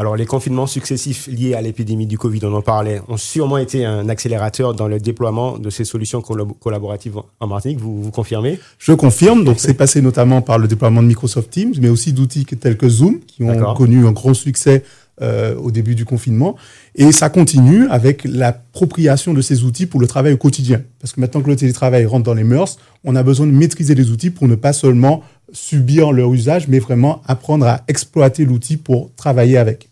Alors, 0.00 0.17
les 0.17 0.25
confinements 0.25 0.67
successifs 0.67 1.26
liés 1.26 1.52
à 1.52 1.61
l'épidémie 1.61 2.06
du 2.06 2.17
Covid, 2.17 2.41
on 2.44 2.55
en 2.55 2.62
parlait, 2.62 3.02
ont 3.08 3.19
sûrement 3.19 3.58
été 3.58 3.85
un 3.85 4.08
accélérateur 4.08 4.73
dans 4.73 4.88
le 4.88 4.99
déploiement 4.99 5.58
de 5.58 5.69
ces 5.69 5.85
solutions 5.85 6.23
collaboratives 6.23 7.19
en 7.38 7.47
Martinique. 7.47 7.81
Vous, 7.81 8.02
vous 8.02 8.11
confirmez? 8.11 8.58
Je 8.79 8.94
confirme. 8.94 9.44
Donc, 9.44 9.61
c'est 9.61 9.75
passé 9.75 10.00
notamment 10.00 10.41
par 10.41 10.58
le 10.58 10.69
déploiement 10.69 11.03
de 11.03 11.06
Microsoft 11.06 11.51
Teams, 11.51 11.75
mais 11.82 11.91
aussi 11.91 12.15
d'outils 12.15 12.46
tels 12.46 12.79
que 12.79 12.89
Zoom, 12.89 13.20
qui 13.27 13.44
ont 13.44 13.75
connu 13.75 14.06
un 14.06 14.13
grand 14.13 14.32
succès 14.32 14.84
euh, 15.20 15.55
au 15.56 15.70
début 15.70 15.94
du 15.94 16.06
confinement. 16.06 16.56
Et 16.94 17.13
ça 17.13 17.29
continue 17.29 17.86
avec 17.91 18.25
l'appropriation 18.25 19.34
de 19.34 19.43
ces 19.43 19.65
outils 19.65 19.84
pour 19.84 20.01
le 20.01 20.06
travail 20.06 20.32
au 20.32 20.39
quotidien. 20.39 20.81
Parce 20.98 21.13
que 21.13 21.20
maintenant 21.20 21.43
que 21.43 21.51
le 21.51 21.56
télétravail 21.56 22.06
rentre 22.06 22.25
dans 22.25 22.32
les 22.32 22.43
mœurs, 22.43 22.79
on 23.05 23.17
a 23.17 23.22
besoin 23.22 23.46
de 23.46 23.53
maîtriser 23.53 23.94
les 23.94 24.10
outils 24.10 24.31
pour 24.31 24.48
ne 24.48 24.55
pas 24.55 24.72
seulement 24.72 25.22
subir 25.53 26.13
leur 26.13 26.32
usage, 26.32 26.69
mais 26.69 26.79
vraiment 26.79 27.20
apprendre 27.27 27.67
à 27.67 27.82
exploiter 27.86 28.46
l'outil 28.46 28.79
pour 28.79 29.10
travailler 29.15 29.58
avec. 29.58 29.90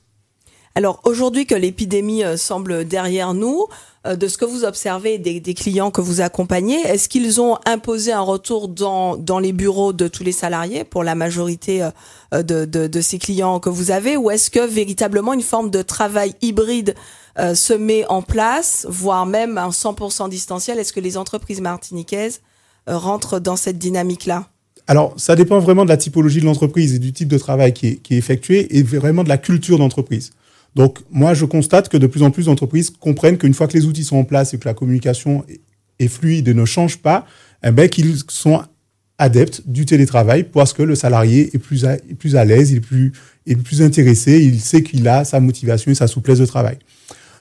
Alors 0.79 1.01
aujourd'hui 1.03 1.45
que 1.45 1.57
l'épidémie 1.57 2.23
euh, 2.23 2.37
semble 2.37 2.85
derrière 2.85 3.35
nous, 3.35 3.67
euh, 4.07 4.15
de 4.15 4.29
ce 4.29 4.39
que 4.39 4.45
vous 4.45 4.63
observez 4.63 5.19
des, 5.19 5.41
clients 5.53 5.91
que 5.91 6.01
vous 6.01 6.21
accompagnez, 6.21 6.81
est-ce 6.83 7.09
qu'ils 7.09 7.41
ont 7.41 7.59
imposé 7.67 8.13
un 8.13 8.21
retour 8.21 8.69
dans, 8.69 9.41
les 9.41 9.53
bureaux 9.53 9.93
de 9.93 10.07
tous 10.07 10.23
les 10.23 10.31
salariés 10.31 10.85
pour 10.85 11.03
la 11.03 11.17
majorité 11.17 11.89
euh, 12.33 12.45
de, 12.45 13.01
ces 13.01 13.19
clients 13.19 13.59
que 13.59 13.69
vous 13.69 13.91
avez 13.91 14.17
ou 14.17 14.31
est-ce 14.31 14.53
que 14.53 14.65
véritablement 14.65 15.33
une 15.33 15.43
forme 15.43 15.71
de 15.71 15.83
travail 15.83 16.35
hybride 16.43 16.95
se 17.55 17.73
met 17.73 18.05
en 18.09 18.23
place, 18.23 18.87
voire 18.89 19.27
même 19.27 19.59
un 19.59 19.71
100% 19.71 20.29
distanciel? 20.29 20.79
Est-ce 20.79 20.93
que 20.93 21.01
les 21.01 21.17
entreprises 21.17 21.61
martiniquaises 21.61 22.41
rentrent 22.87 23.41
dans 23.41 23.57
cette 23.57 23.79
dynamique-là? 23.79 24.49
Alors, 24.87 25.15
ça 25.17 25.35
dépend 25.35 25.59
vraiment 25.59 25.85
de 25.85 25.89
la 25.89 25.97
typologie 25.97 26.41
de 26.41 26.47
l'entreprise 26.47 26.95
et 26.95 26.99
du 27.01 27.13
type 27.13 27.29
de 27.29 27.39
travail 27.39 27.73
qui 27.73 28.01
est 28.11 28.17
effectué 28.17 28.77
et 28.77 28.83
vraiment 28.85 29.25
de 29.25 29.29
la 29.29 29.39
culture 29.39 29.79
d'entreprise. 29.79 30.31
Donc, 30.75 30.99
moi, 31.11 31.35
je 31.35 31.45
constate 31.45 31.89
que 31.89 31.97
de 31.97 32.07
plus 32.07 32.23
en 32.23 32.31
plus 32.31 32.47
d'entreprises 32.47 32.91
comprennent 32.91 33.39
qu'une 33.39 33.55
fois 33.55 33.67
que 33.67 33.73
les 33.77 33.87
outils 33.87 34.05
sont 34.05 34.17
en 34.17 34.25
place 34.25 34.55
et 34.55 34.59
que 34.59 34.69
la 34.69 34.75
communication 34.75 35.45
est 35.99 36.09
fluide 36.09 36.49
et 36.49 36.55
ne 36.55 36.65
change 36.65 36.99
pas, 36.99 37.27
eh 37.65 37.71
ben, 37.71 37.89
qu'ils 37.89 38.17
sont 38.29 38.63
adeptes 39.19 39.63
du 39.67 39.85
télétravail 39.85 40.45
parce 40.45 40.73
que 40.73 40.83
le 40.83 40.95
salarié 40.95 41.51
est 41.53 41.59
plus 41.59 41.85
à, 41.85 41.95
est 41.95 42.15
plus 42.17 42.37
à 42.37 42.45
l'aise, 42.45 42.71
il 42.71 42.77
est 42.77 42.81
plus, 42.81 43.13
est 43.47 43.57
plus 43.57 43.83
intéressé, 43.83 44.41
il 44.45 44.61
sait 44.61 44.83
qu'il 44.83 45.09
a 45.09 45.25
sa 45.25 45.41
motivation 45.41 45.91
et 45.91 45.95
sa 45.95 46.07
souplesse 46.07 46.39
de 46.39 46.47
travail. 46.47 46.79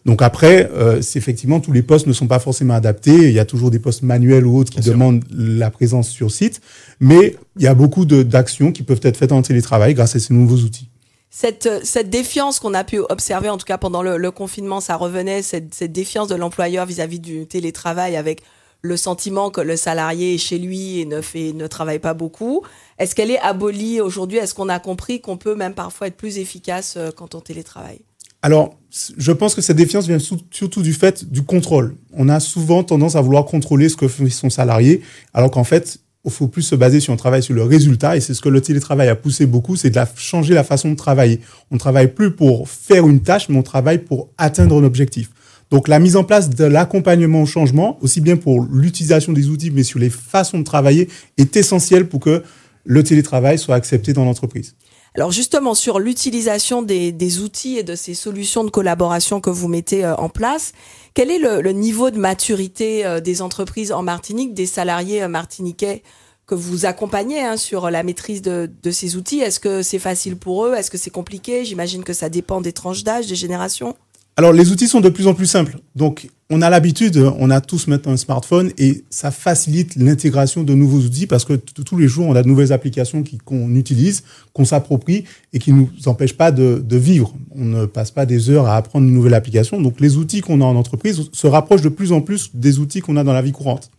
Donc 0.05 0.21
après, 0.21 0.69
euh, 0.73 1.01
effectivement, 1.15 1.59
tous 1.59 1.73
les 1.73 1.81
postes 1.81 2.07
ne 2.07 2.13
sont 2.13 2.27
pas 2.27 2.39
forcément 2.39 2.73
adaptés. 2.73 3.27
Il 3.27 3.33
y 3.33 3.39
a 3.39 3.45
toujours 3.45 3.71
des 3.71 3.79
postes 3.79 4.03
manuels 4.03 4.45
ou 4.45 4.57
autres 4.57 4.71
qui 4.71 4.79
Bien 4.79 4.93
demandent 4.93 5.23
sûr. 5.27 5.37
la 5.37 5.69
présence 5.69 6.07
sur 6.09 6.31
site. 6.31 6.61
Mais 7.01 7.35
il 7.57 7.63
y 7.63 7.67
a 7.67 7.75
beaucoup 7.75 8.05
d'actions 8.05 8.71
qui 8.71 8.83
peuvent 8.83 9.01
être 9.03 9.17
faites 9.17 9.33
en 9.33 9.41
télétravail 9.41 9.93
grâce 9.93 10.15
à 10.15 10.19
ces 10.19 10.33
nouveaux 10.33 10.57
outils 10.57 10.89
cette, 11.29 11.85
cette 11.85 12.09
défiance 12.09 12.59
qu'on 12.59 12.73
a 12.73 12.83
pu 12.83 12.99
observer, 12.99 13.49
en 13.49 13.57
tout 13.57 13.65
cas 13.65 13.77
pendant 13.77 14.01
le, 14.01 14.17
le 14.17 14.31
confinement, 14.31 14.79
ça 14.79 14.95
revenait, 14.95 15.41
cette, 15.41 15.73
cette 15.73 15.91
défiance 15.91 16.27
de 16.27 16.35
l'employeur 16.35 16.85
vis-à-vis 16.85 17.19
du 17.19 17.45
télétravail 17.47 18.15
avec 18.15 18.41
le 18.81 18.95
sentiment 18.95 19.49
que 19.49 19.59
le 19.59 19.75
salarié 19.75 20.35
est 20.35 20.37
chez 20.37 20.59
lui 20.59 20.99
et 20.99 21.05
ne 21.05 21.21
fait, 21.21 21.51
ne 21.53 21.67
travaille 21.67 21.99
pas 21.99 22.13
beaucoup. 22.13 22.61
Est-ce 22.99 23.15
qu'elle 23.15 23.31
est 23.31 23.39
abolie 23.39 23.99
aujourd'hui? 24.01 24.37
Est-ce 24.37 24.53
qu'on 24.53 24.69
a 24.69 24.79
compris 24.79 25.19
qu'on 25.19 25.37
peut 25.37 25.55
même 25.55 25.73
parfois 25.73 26.07
être 26.07 26.15
plus 26.15 26.37
efficace 26.37 26.95
euh, 26.95 27.09
quand 27.15 27.35
on 27.35 27.41
télétravaille? 27.41 28.01
Alors, 28.43 28.75
je 29.17 29.31
pense 29.31 29.55
que 29.55 29.61
cette 29.61 29.77
défiance 29.77 30.07
vient 30.07 30.19
surtout 30.19 30.81
du 30.83 30.93
fait 30.93 31.29
du 31.29 31.43
contrôle. 31.43 31.95
On 32.13 32.29
a 32.29 32.39
souvent 32.39 32.83
tendance 32.83 33.15
à 33.15 33.21
vouloir 33.21 33.45
contrôler 33.45 33.89
ce 33.89 33.97
que 33.97 34.07
fait 34.07 34.29
son 34.29 34.51
salarié, 34.51 35.01
alors 35.33 35.49
qu'en 35.49 35.63
fait, 35.63 35.99
il 36.27 36.33
faut 36.33 36.47
plus 36.47 36.61
se 36.61 36.75
baser 36.75 36.99
sur 36.99 37.13
un 37.13 37.17
travail 37.17 37.41
sur 37.41 37.53
le 37.53 37.63
résultat, 37.63 38.17
et 38.17 38.21
c'est 38.21 38.33
ce 38.33 38.41
que 38.41 38.49
le 38.49 38.61
télétravail 38.61 39.07
a 39.07 39.15
poussé 39.15 39.45
beaucoup, 39.45 39.75
c'est 39.75 39.89
de 39.89 39.99
changer 40.15 40.53
la 40.53 40.63
façon 40.63 40.91
de 40.91 40.95
travailler. 40.95 41.39
On 41.71 41.75
ne 41.75 41.79
travaille 41.79 42.09
plus 42.09 42.31
pour 42.31 42.69
faire 42.69 43.07
une 43.07 43.21
tâche, 43.21 43.49
mais 43.49 43.57
on 43.57 43.63
travaille 43.63 43.99
pour 43.99 44.29
atteindre 44.37 44.79
un 44.79 44.83
objectif. 44.83 45.29
Donc 45.71 45.87
la 45.87 45.99
mise 45.99 46.15
en 46.15 46.23
place 46.23 46.49
de 46.49 46.65
l'accompagnement 46.65 47.41
au 47.41 47.45
changement, 47.45 47.97
aussi 48.01 48.21
bien 48.21 48.37
pour 48.37 48.65
l'utilisation 48.71 49.33
des 49.33 49.49
outils, 49.49 49.71
mais 49.71 49.83
sur 49.83 49.99
les 49.99 50.09
façons 50.09 50.59
de 50.59 50.63
travailler, 50.63 51.09
est 51.37 51.55
essentielle 51.57 52.07
pour 52.07 52.19
que 52.19 52.43
le 52.85 53.03
télétravail 53.03 53.57
soit 53.57 53.75
accepté 53.75 54.13
dans 54.13 54.23
l'entreprise. 54.23 54.75
Alors 55.17 55.31
justement, 55.31 55.73
sur 55.73 55.97
l'utilisation 55.97 56.83
des, 56.83 57.39
outils 57.39 57.79
et 57.79 57.83
de 57.83 57.95
ces 57.95 58.13
solutions 58.13 58.63
de 58.63 58.69
collaboration 58.69 59.41
que 59.41 59.49
vous 59.49 59.67
mettez 59.67 60.05
euh, 60.05 60.15
en 60.15 60.29
place, 60.29 60.73
quel 61.15 61.31
est 61.31 61.39
le, 61.39 61.71
niveau 61.71 62.11
de 62.11 62.19
maturité 62.19 63.03
euh, 63.03 63.19
des 63.19 63.41
entreprises 63.41 63.91
en 63.91 64.03
Martinique, 64.03 64.53
des 64.53 64.67
salariés 64.67 65.23
euh, 65.23 65.27
martiniquais 65.27 66.03
que 66.45 66.53
vous 66.53 66.85
accompagnez 66.85 67.39
hein, 67.39 67.57
sur 67.57 67.89
la 67.89 68.03
maîtrise 68.03 68.43
de, 68.43 68.69
de 68.83 68.91
ces 68.91 69.15
outils? 69.15 69.39
Est-ce 69.39 69.59
que 69.59 69.81
c'est 69.81 69.97
facile 69.97 70.37
pour 70.37 70.67
eux? 70.67 70.75
Est-ce 70.75 70.91
que 70.91 70.99
c'est 70.99 71.09
compliqué? 71.09 71.65
J'imagine 71.65 72.03
que 72.03 72.13
ça 72.13 72.29
dépend 72.29 72.61
des 72.61 72.71
tranches 72.71 73.03
d'âge, 73.03 73.25
des 73.25 73.35
générations. 73.35 73.95
Alors, 74.35 74.53
les 74.53 74.71
outils 74.71 74.87
sont 74.87 75.01
de 75.01 75.09
plus 75.09 75.25
en 75.25 75.33
plus 75.33 75.47
simples. 75.47 75.79
Donc, 75.95 76.29
on 76.49 76.61
a 76.61 76.69
l'habitude, 76.69 77.17
on 77.39 77.49
a 77.49 77.59
tous 77.59 77.87
maintenant 77.87 78.13
un 78.13 78.17
smartphone 78.17 78.71
et 78.77 79.03
ça 79.09 79.31
facilite 79.31 79.97
l'intégration 79.97 80.63
de 80.63 80.73
nouveaux 80.73 80.99
outils 80.99 81.27
parce 81.27 81.43
que 81.43 81.53
tous 81.53 81.97
les 81.97 82.07
jours, 82.07 82.25
on 82.27 82.35
a 82.35 82.43
de 82.43 82.47
nouvelles 82.47 82.71
applications 82.71 83.21
qu'on 83.43 83.75
utilise, 83.75 84.23
qu'on 84.53 84.63
s'approprie 84.63 85.25
et 85.51 85.59
qui 85.59 85.73
ne 85.73 85.79
nous 85.79 85.89
empêchent 86.05 86.37
pas 86.37 86.51
de, 86.51 86.81
de, 86.85 86.97
vivre. 86.97 87.33
On 87.53 87.65
ne 87.65 87.85
passe 87.85 88.11
pas 88.11 88.25
des 88.25 88.49
heures 88.49 88.67
à 88.67 88.77
apprendre 88.77 89.05
une 89.05 89.13
nouvelle 89.13 89.33
application. 89.33 89.81
Donc, 89.81 89.99
les 89.99 90.15
outils 90.15 90.39
qu'on 90.39 90.61
a 90.61 90.65
en 90.65 90.77
entreprise 90.77 91.21
se 91.33 91.47
rapprochent 91.47 91.81
de 91.81 91.89
plus 91.89 92.13
en 92.13 92.21
plus 92.21 92.51
des 92.53 92.79
outils 92.79 93.01
qu'on 93.01 93.17
a 93.17 93.25
dans 93.25 93.33
la 93.33 93.41
vie 93.41 93.51
courante. 93.51 93.91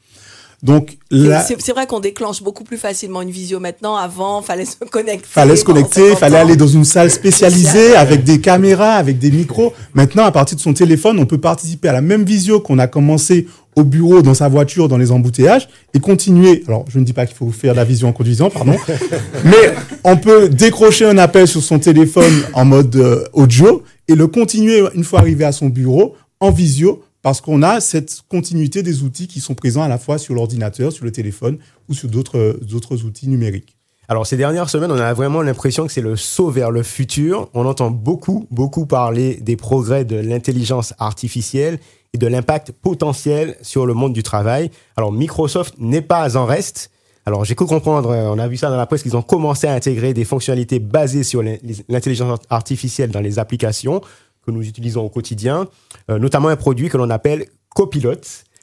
Donc 0.63 0.99
c'est 1.11 1.71
vrai 1.71 1.87
qu'on 1.87 2.01
déclenche 2.01 2.43
beaucoup 2.43 2.65
plus 2.65 2.79
facilement 2.79 3.23
une 3.23 3.31
visio 3.31 3.61
maintenant. 3.61 3.95
Avant, 3.95 4.43
fallait 4.43 4.65
se 4.65 4.77
connecter. 4.91 5.29
Fallait 5.29 5.55
se 5.55 5.65
connecter, 5.65 6.17
fallait 6.17 6.39
aller 6.39 6.57
dans 6.57 6.67
une 6.67 6.85
salle 6.85 7.11
spécialisée 7.11 7.95
avec 7.95 8.25
des 8.25 8.41
caméras, 8.41 8.95
avec 8.95 9.19
des 9.19 9.31
micros. 9.31 9.73
Maintenant, 9.95 10.25
à 10.25 10.33
partir 10.33 10.57
de 10.57 10.61
son 10.61 10.75
téléphone, 10.75 11.21
on 11.21 11.27
peut 11.27 11.39
participer 11.39 11.89
à 11.89 11.93
la 11.93 12.01
même 12.01 12.25
visio 12.25 12.61
qu'on 12.61 12.79
a 12.81 12.89
commencé 12.89 13.47
au 13.77 13.85
bureau, 13.85 14.23
dans 14.23 14.35
sa 14.35 14.49
voiture, 14.49 14.89
dans 14.89 14.99
les 14.99 15.13
embouteillages, 15.13 15.69
et 15.95 16.01
continuer. 16.01 16.65
Alors, 16.67 16.85
je 16.89 16.99
ne 16.99 17.05
dis 17.05 17.13
pas 17.13 17.27
qu'il 17.27 17.37
faut 17.37 17.51
faire 17.51 17.75
la 17.75 17.85
visio 17.85 18.09
en 18.09 18.13
conduisant, 18.13 18.51
pardon, 18.51 18.75
mais 19.45 19.75
on 20.03 20.17
peut 20.17 20.49
décrocher 20.49 21.05
un 21.05 21.19
appel 21.19 21.47
sur 21.47 21.63
son 21.63 21.79
téléphone 21.79 22.43
en 22.55 22.65
mode 22.65 22.97
euh, 22.97 23.25
audio 23.33 23.85
et 24.09 24.17
le 24.17 24.27
continuer 24.27 24.83
une 24.95 25.05
fois 25.05 25.21
arrivé 25.21 25.45
à 25.45 25.53
son 25.53 25.69
bureau 25.69 26.17
en 26.41 26.51
visio 26.51 27.03
parce 27.29 27.43
qu'on 27.43 27.63
a 27.63 27.83
cette 27.83 28.23
continuité 28.27 28.83
des 28.83 29.03
outils 29.03 29.29
qui 29.29 29.41
sont 29.41 29.55
présents 29.55 29.83
à 29.83 29.89
la 29.89 29.99
fois 29.99 30.17
sur 30.17 30.33
l'ordinateur, 30.33 30.93
sur 30.93 31.05
le 31.05 31.13
téléphone 31.13 31.59
ou 31.87 31.93
sur 31.93 32.09
d'autres 32.09 33.05
outils 33.05 33.29
numériques. 33.29 33.77
Alors 34.09 34.27
ces 34.27 34.39
dernières 34.39 34.71
semaines, 34.71 34.91
on 34.91 34.97
a 34.97 35.13
vraiment 35.13 35.43
l'impression 35.43 35.87
que 35.87 35.93
c'est 35.93 36.01
le 36.01 36.17
saut 36.17 36.49
vers 36.49 36.71
le 36.71 36.83
futur. 36.83 37.51
On 37.53 37.67
entend 37.67 37.91
beaucoup, 37.91 38.47
beaucoup 38.51 38.87
parler 38.87 39.35
des 39.43 39.57
progrès 39.57 40.07
de 40.07 40.17
l'intelligence 40.17 40.95
artificielle 40.99 41.79
et 42.15 42.17
de 42.17 42.27
l'impact 42.27 42.73
potentiel 42.73 43.57
sur 43.61 43.85
le 43.85 43.93
monde 43.93 44.15
du 44.15 44.23
travail. 44.23 44.71
Alors 44.97 45.13
Microsoft 45.13 45.75
n'est 45.79 46.01
pas 46.01 46.39
en 46.39 46.47
reste. 46.47 46.91
Alors 47.27 47.45
j'ai 47.45 47.55
cru 47.55 47.67
comprendre, 47.67 48.09
euh, 48.09 48.31
on 48.33 48.39
a 48.39 48.49
vu 48.49 48.57
ça 48.57 48.71
dans 48.71 48.79
la 48.79 48.87
presse, 48.87 49.03
qu'ils 49.03 49.19
ont 49.19 49.23
commencé 49.23 49.67
à 49.67 49.75
intégrer 49.75 50.15
des 50.15 50.25
fonctionnalités 50.25 50.79
basées 50.79 51.25
sur 51.25 51.43
l'intelligence 51.43 52.39
artificielle 52.49 53.11
dans 53.11 53.21
les 53.21 53.39
applications 53.39 54.01
que 54.49 54.53
nous 54.53 54.67
utilisons 54.67 55.05
au 55.05 55.11
quotidien, 55.11 55.69
euh, 56.11 56.19
notamment 56.19 56.49
un 56.49 56.57
produit 56.57 56.89
que 56.89 56.97
l'on 56.97 57.11
appelle 57.11 57.47
Copilot. 57.75 58.15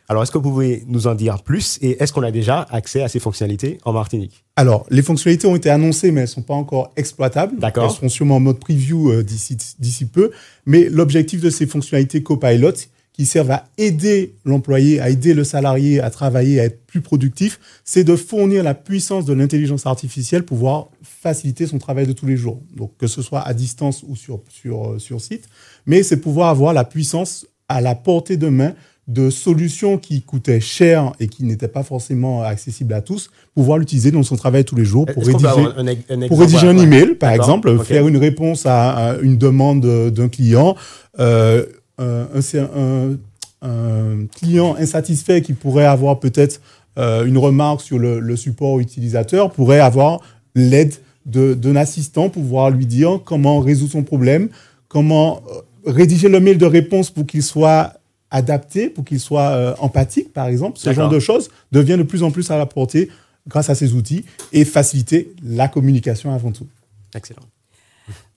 Alors, 0.08 0.24
est-ce 0.24 0.32
que 0.32 0.38
vous 0.38 0.50
pouvez 0.50 0.84
nous 0.88 1.08
en 1.08 1.16
dire 1.16 1.42
plus 1.42 1.80
et 1.82 2.02
est-ce 2.02 2.14
qu'on 2.14 2.24
a 2.24 2.32
déjà 2.32 2.66
accès 2.72 3.02
à 3.02 3.08
ces 3.08 3.20
fonctionnalités 3.20 3.80
en 3.86 3.94
Martinique? 3.94 4.44
Alors, 4.56 4.86
les 4.90 5.02
fonctionnalités 5.02 5.48
ont 5.48 5.56
été 5.56 5.70
annoncées, 5.70 6.12
mais 6.12 6.22
elles 6.22 6.28
ne 6.28 6.32
sont 6.32 6.42
pas 6.42 6.54
encore 6.54 6.92
exploitables. 6.96 7.60
D'accord. 7.60 7.86
Elles 7.86 7.92
seront 7.92 8.10
sûrement 8.10 8.38
en 8.38 8.40
mode 8.40 8.60
preview 8.60 9.12
euh, 9.12 9.24
d'ici 9.24 10.06
peu. 10.06 10.32
Mais 10.66 10.90
l'objectif 10.90 11.42
de 11.42 11.50
ces 11.50 11.66
fonctionnalités 11.66 12.22
Copilot, 12.22 12.74
qui 13.16 13.26
servent 13.26 13.52
à 13.52 13.64
aider 13.78 14.36
l'employé, 14.44 15.00
à 15.00 15.10
aider 15.10 15.34
le 15.34 15.46
salarié 15.46 16.02
à 16.02 16.10
travailler, 16.10 16.60
à 16.60 16.66
être 16.66 16.86
plus 16.86 17.00
productif, 17.00 17.62
c'est 17.86 18.04
de 18.04 18.18
fournir 18.18 18.62
la 18.62 18.74
puissance 18.74 19.24
de 19.24 19.32
l'intelligence 19.32 19.86
artificielle 19.86 20.44
pour 20.44 20.58
pouvoir 20.58 20.90
faciliter 21.02 21.66
son 21.66 21.80
travail 21.80 22.08
de 22.08 22.12
tous 22.12 22.26
les 22.26 22.36
jours. 22.36 22.62
Donc, 22.76 22.92
que 22.98 23.08
ce 23.08 23.22
soit 23.22 23.40
à 23.40 23.54
distance 23.54 24.04
ou 24.06 24.18
sur, 24.18 24.42
sur, 24.50 24.92
euh, 24.92 25.00
sur 25.00 25.22
site. 25.22 25.46
Mais 25.86 26.04
c'est 26.04 26.18
pouvoir 26.18 26.50
avoir 26.50 26.74
la 26.74 26.84
puissance 26.84 27.48
à 27.70 27.80
la 27.80 27.96
portée 27.96 28.36
de 28.36 28.50
main 28.50 28.74
de 29.08 29.30
solutions 29.30 29.98
qui 29.98 30.22
coûtaient 30.22 30.60
cher 30.60 31.14
et 31.20 31.28
qui 31.28 31.44
n'étaient 31.44 31.68
pas 31.68 31.84
forcément 31.84 32.42
accessibles 32.42 32.94
à 32.94 33.02
tous, 33.02 33.30
pouvoir 33.54 33.78
l'utiliser 33.78 34.12
dans 34.12 34.24
son 34.24 34.36
travail 34.36 34.66
tous 34.66 34.76
les 34.76 34.84
jours 34.84 35.06
pour 35.06 35.26
rédiger 35.26 35.48
un, 35.48 36.28
pour 36.28 36.40
rédiger 36.40 36.68
un 36.68 36.78
email, 36.78 37.16
par 37.16 37.32
exemple, 37.32 37.78
faire 37.84 38.08
une 38.08 38.18
réponse 38.18 38.66
à, 38.66 39.16
une 39.22 39.38
demande 39.38 39.86
d'un 40.12 40.28
client, 40.28 40.76
euh, 41.20 41.66
un, 41.98 43.18
un, 43.62 44.26
client 44.36 44.76
insatisfait 44.76 45.42
qui 45.42 45.54
pourrait 45.54 45.86
avoir 45.86 46.20
peut-être 46.20 46.62
euh, 46.98 47.26
une 47.26 47.38
remarque 47.38 47.82
sur 47.82 48.00
le, 48.00 48.20
le, 48.20 48.36
support 48.36 48.80
utilisateur 48.80 49.52
pourrait 49.52 49.80
avoir 49.80 50.22
l'aide 50.56 50.96
d'un 51.26 51.76
assistant 51.76 52.30
pour 52.30 52.44
pouvoir 52.44 52.70
lui 52.70 52.86
dire 52.86 53.20
comment 53.26 53.60
résoudre 53.60 53.92
son 53.92 54.04
problème, 54.04 54.50
comment 54.88 55.42
euh, 55.50 55.62
rédiger 55.92 56.30
le 56.30 56.40
mail 56.40 56.58
de 56.58 56.66
réponse 56.66 57.10
pour 57.10 57.26
qu'il 57.26 57.44
soit 57.44 57.94
adapté, 58.32 58.90
pour 58.90 59.06
qu'il 59.06 59.20
soit 59.20 59.50
euh, 59.50 59.76
empathique, 59.80 60.34
par 60.34 60.48
exemple. 60.48 60.78
Ce 60.78 60.94
genre 60.94 61.10
de 61.10 61.20
choses 61.20 61.50
devient 61.72 61.98
de 61.98 62.04
plus 62.04 62.24
en 62.24 62.32
plus 62.32 62.52
à 62.52 62.58
la 62.58 62.66
portée 62.66 63.10
grâce 63.48 63.70
à 63.70 63.76
ces 63.76 63.94
outils 63.94 64.26
et 64.52 64.66
faciliter 64.66 65.34
la 65.44 65.68
communication 65.68 66.34
avant 66.34 66.52
tout. 66.52 66.68
Excellent. 67.14 67.44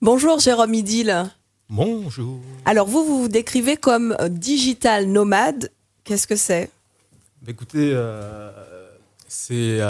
Bonjour 0.00 0.38
Jérôme 0.38 0.74
Idil. 0.74 1.30
Bonjour. 1.70 2.40
Alors 2.64 2.86
vous, 2.86 3.04
vous 3.04 3.22
vous 3.22 3.28
décrivez 3.28 3.76
comme 3.76 4.16
euh, 4.20 4.28
digital 4.28 5.06
nomade. 5.06 5.70
Qu'est-ce 6.04 6.26
que 6.26 6.36
c'est? 6.36 6.70
Bah, 7.42 7.50
Écoutez, 7.50 7.90
euh, 7.92 8.50
c'est 9.28 9.80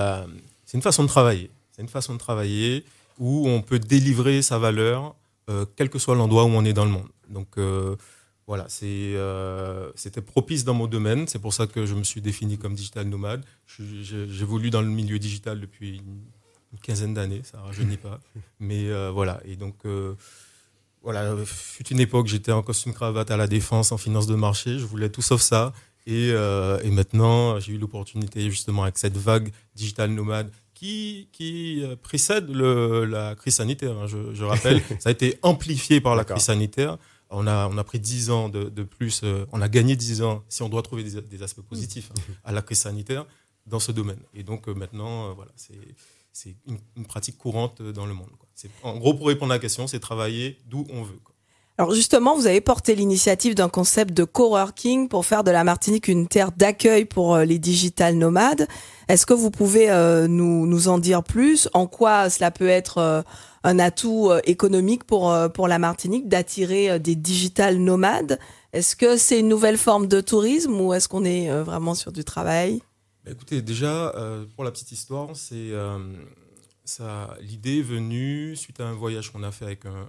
une 0.75 0.83
façon 0.83 1.03
de 1.05 1.09
travailler. 1.09 1.51
C'est 1.73 1.83
une 1.83 1.89
façon 1.89 2.15
de 2.15 2.19
travailler 2.19 2.85
où 3.19 3.49
on 3.49 3.63
peut 3.63 3.79
délivrer 3.79 4.43
sa 4.43 4.59
valeur 4.59 5.15
quel 5.77 5.89
que 5.89 5.99
soit 5.99 6.15
l'endroit 6.15 6.45
où 6.45 6.49
on 6.49 6.65
est 6.65 6.75
dans 6.75 6.85
le 6.85 6.91
monde. 6.91 7.09
Donc 7.29 7.49
euh, 7.59 7.97
voilà, 8.47 8.67
euh, 8.83 9.93
c'était 9.95 10.23
propice 10.23 10.65
dans 10.65 10.75
mon 10.75 10.87
domaine. 10.87 11.29
C'est 11.29 11.39
pour 11.39 11.53
ça 11.53 11.67
que 11.67 11.87
je 11.87 11.95
me 11.95 12.03
suis 12.03 12.21
défini 12.21 12.59
comme 12.59 12.75
digital 12.75 13.07
nomade. 13.07 13.45
J'évolue 13.67 14.71
dans 14.71 14.83
le 14.83 14.89
milieu 14.89 15.19
digital 15.19 15.61
depuis 15.61 15.99
une, 15.99 16.21
quinzaine 16.83 17.15
d'années, 17.15 17.41
ça 17.45 17.59
ne 17.59 17.63
rajeunit 17.63 17.97
pas. 17.97 18.21
Mais 18.61 18.89
euh, 18.91 19.11
voilà, 19.11 19.41
et 19.45 19.57
donc 19.57 19.77
voilà, 21.03 21.35
fut 21.45 21.87
une 21.89 22.01
époque, 22.01 22.27
j'étais 22.27 22.53
en 22.53 22.63
costume 22.63 22.93
cravate 22.93 23.31
à 23.31 23.37
la 23.37 23.47
défense, 23.47 23.93
en 23.93 23.99
finance 23.99 24.27
de 24.27 24.35
marché. 24.35 24.79
Je 24.79 24.85
voulais 24.85 25.09
tout 25.09 25.23
sauf 25.23 25.41
ça. 25.41 25.73
Et, 26.07 26.29
et 26.31 26.91
maintenant, 26.91 27.61
j'ai 27.61 27.73
eu 27.75 27.79
l'opportunité 27.79 28.51
justement 28.51 28.83
avec 28.85 28.97
cette 28.97 29.17
vague 29.17 29.53
digital 29.75 30.11
nomade 30.11 30.51
qui, 30.73 31.29
qui 31.33 31.83
précède 32.03 32.49
le, 32.49 33.05
la 33.05 33.35
crise 33.35 33.57
sanitaire. 33.57 33.97
Hein. 33.99 34.07
Je, 34.07 34.33
je, 34.33 34.45
rappelle, 34.45 34.81
ça 35.01 35.11
a 35.11 35.13
été 35.13 35.39
amplifié 35.43 36.01
par 36.01 36.17
la 36.17 36.25
crise 36.25 36.45
sanitaire 36.45 36.97
on 37.31 37.47
a, 37.47 37.69
on 37.69 37.77
a 37.77 37.85
pris 37.85 38.01
10 38.01 38.31
ans 38.31 38.49
de, 38.49 38.83
plus, 38.83 39.23
euh, 39.25 39.47
on 39.53 39.61
a 39.61 39.69
gagné 39.69 39.97
10 39.97 40.23
ans, 40.23 40.45
si 40.49 40.63
on 40.63 40.69
doit 40.69 40.83
trouver 40.83 41.05
des, 41.05 41.43
aspects 41.43 41.63
positifs 41.63 42.11
hein, 42.11 42.33
à 42.45 42.53
la 42.53 42.63
crise 42.63 42.81
sanitaire, 42.81 43.27
dans 43.67 43.81
ce 43.81 43.93
domaine. 43.93 44.21
Et 44.35 44.43
donc 44.43 44.69
euh, 44.69 44.75
maintenant, 44.75 45.31
euh, 45.31 45.33
voilà, 45.35 45.53
c'est 45.57 46.57
une, 46.67 47.05
pratique 47.07 47.37
courante 47.37 47.83
dans 47.83 48.07
le 48.07 48.15
monde. 48.15 48.31
En 48.83 48.99
gros, 48.99 49.15
pour 49.15 49.29
répondre 49.29 49.53
à 49.53 49.57
la 49.57 49.61
question, 49.61 49.87
c'est 49.87 50.01
travailler 50.01 50.59
d'où 50.69 50.87
on 50.93 51.03
veut. 51.03 51.19
Alors 51.77 51.95
justement, 51.95 52.35
vous 52.35 52.49
avez 52.49 52.61
porté 52.61 52.97
l'initiative 52.97 53.55
d'un 53.55 53.69
concept 53.69 54.13
de 54.13 54.25
coworking 54.25 55.09
pour 55.09 55.25
faire 55.25 55.45
de 55.45 55.53
la 55.53 55.63
Martinique 55.63 56.09
une 56.09 56.27
terre 56.27 56.51
d'accueil 56.51 57.05
pour 57.05 57.37
les 57.37 57.61
digital 57.61 58.17
nomades. 58.17 58.67
Est-ce 59.07 59.27
que 59.27 59.35
vous 59.35 59.53
pouvez 59.53 59.87
nous, 60.29 60.67
nous 60.67 60.89
en 60.89 60.99
dire 60.99 61.23
plus? 61.23 61.69
En 61.75 61.87
quoi 61.87 62.31
cela 62.31 62.51
peut 62.51 62.67
être 62.67 63.25
un 63.65 63.79
atout 63.79 64.31
euh, 64.31 64.41
économique 64.45 65.05
pour, 65.05 65.31
euh, 65.33 65.49
pour 65.49 65.69
la 65.69 65.79
Martinique 65.79 66.29
d'attirer 66.29 66.91
euh, 66.91 66.99
des 66.99 67.15
digital 67.15 67.79
nomades? 67.79 68.39
Est-ce 68.73 68.97
que 68.97 69.17
c'est 69.17 69.41
une 69.41 69.49
nouvelle 69.49 69.79
forme 69.79 70.07
de 70.07 70.21
tourisme 70.21 70.81
ou 70.81 70.93
est-ce 70.93 71.09
qu'on 71.09 71.25
est 71.25 71.51
vraiment 71.63 71.95
sur 71.95 72.13
du 72.13 72.23
travail? 72.23 72.83
Bah, 73.25 73.31
Écoutez, 73.33 73.63
déjà, 73.63 74.13
pour 74.55 74.63
la 74.63 74.71
petite 74.71 74.93
histoire, 74.93 75.31
c'est 75.35 75.71
ça, 76.89 77.37
l'idée 77.41 77.79
est 77.79 77.83
venue 77.83 78.57
suite 78.57 78.81
à 78.81 78.89
un 78.89 78.95
voyage 78.95 79.31
qu'on 79.31 79.43
a 79.43 79.51
fait 79.53 79.65
avec 79.65 79.87
un, 79.87 80.09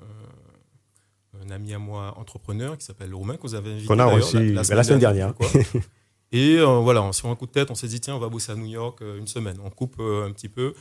un 1.41 1.49
ami 1.49 1.73
à 1.73 1.79
moi 1.79 2.17
entrepreneur 2.17 2.77
qui 2.77 2.85
s'appelle 2.85 3.13
Romain, 3.13 3.35
que 3.37 3.41
vous 3.43 3.55
avez 3.55 3.71
invité 3.71 3.87
qu'on 3.87 3.99
a 3.99 4.05
reçu 4.05 4.53
la, 4.53 4.63
semaine, 4.63 4.99
dernière. 4.99 5.33
Et 6.31 6.57
euh, 6.57 6.79
voilà, 6.79 7.11
sur 7.11 7.27
un 7.29 7.35
coup 7.35 7.47
de 7.47 7.51
tête, 7.51 7.71
on 7.71 7.75
s'est 7.75 7.87
dit, 7.87 7.99
tiens, 7.99 8.15
on 8.15 8.19
va 8.19 8.29
bosser 8.29 8.51
à 8.51 8.55
New 8.55 8.67
York 8.67 9.01
euh, 9.01 9.17
une 9.17 9.27
semaine. 9.27 9.57
On 9.63 9.69
coupe 9.69 9.95
euh, 9.99 10.27
un 10.27 10.31
petit 10.31 10.49
peu 10.49 10.73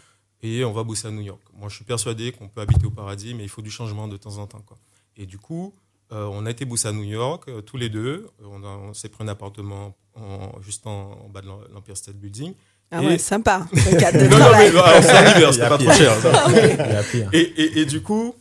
et 0.42 0.64
on 0.64 0.72
va 0.72 0.84
bosser 0.84 1.08
à 1.08 1.10
New 1.10 1.22
York. 1.22 1.40
Moi, 1.54 1.68
je 1.68 1.76
suis 1.76 1.84
persuadé 1.84 2.32
qu'on 2.32 2.48
peut 2.48 2.60
habiter 2.60 2.86
au 2.86 2.90
paradis, 2.90 3.34
mais 3.34 3.44
il 3.44 3.48
faut 3.48 3.62
du 3.62 3.70
changement 3.70 4.08
de 4.08 4.16
temps 4.16 4.36
en 4.36 4.46
temps. 4.46 4.60
Quoi. 4.60 4.76
Et 5.16 5.26
du 5.26 5.38
coup, 5.38 5.74
euh, 6.12 6.26
on 6.30 6.46
a 6.46 6.50
été 6.50 6.64
bosser 6.64 6.88
à 6.88 6.92
New 6.92 7.04
York, 7.04 7.50
tous 7.64 7.76
les 7.76 7.88
deux. 7.88 8.28
On, 8.42 8.92
s'est 8.94 9.08
pris 9.08 9.24
un 9.24 9.28
appartement 9.28 9.96
en- 10.14 10.60
juste 10.60 10.86
en, 10.86 11.12
en 11.24 11.28
bas 11.28 11.40
de 11.40 11.46
l'Em- 11.46 11.66
l'Empire 11.72 11.96
State 11.96 12.16
Building. 12.16 12.54
Ah 12.90 13.02
Et- 13.02 13.06
ouais, 13.06 13.18
sympa. 13.18 13.66
Le 13.72 13.98
cadre 13.98 14.18
de 14.18 14.28
Non, 14.28 14.38
non, 14.38 14.50
mais 14.52 14.66
alors, 14.68 14.88
c'est 15.02 15.10
un 15.10 15.36
hiver, 15.36 15.48
Il 15.48 15.48
y 15.50 15.52
c'était 15.52 15.64
a 15.64 15.68
pas 15.68 15.78
trop 15.78 15.92
cher. 15.92 16.12
Ah. 16.32 16.48
Et, 17.32 17.38
et- 17.38 17.78
et 17.80 17.84
du 17.84 18.00
coup, 18.02 18.34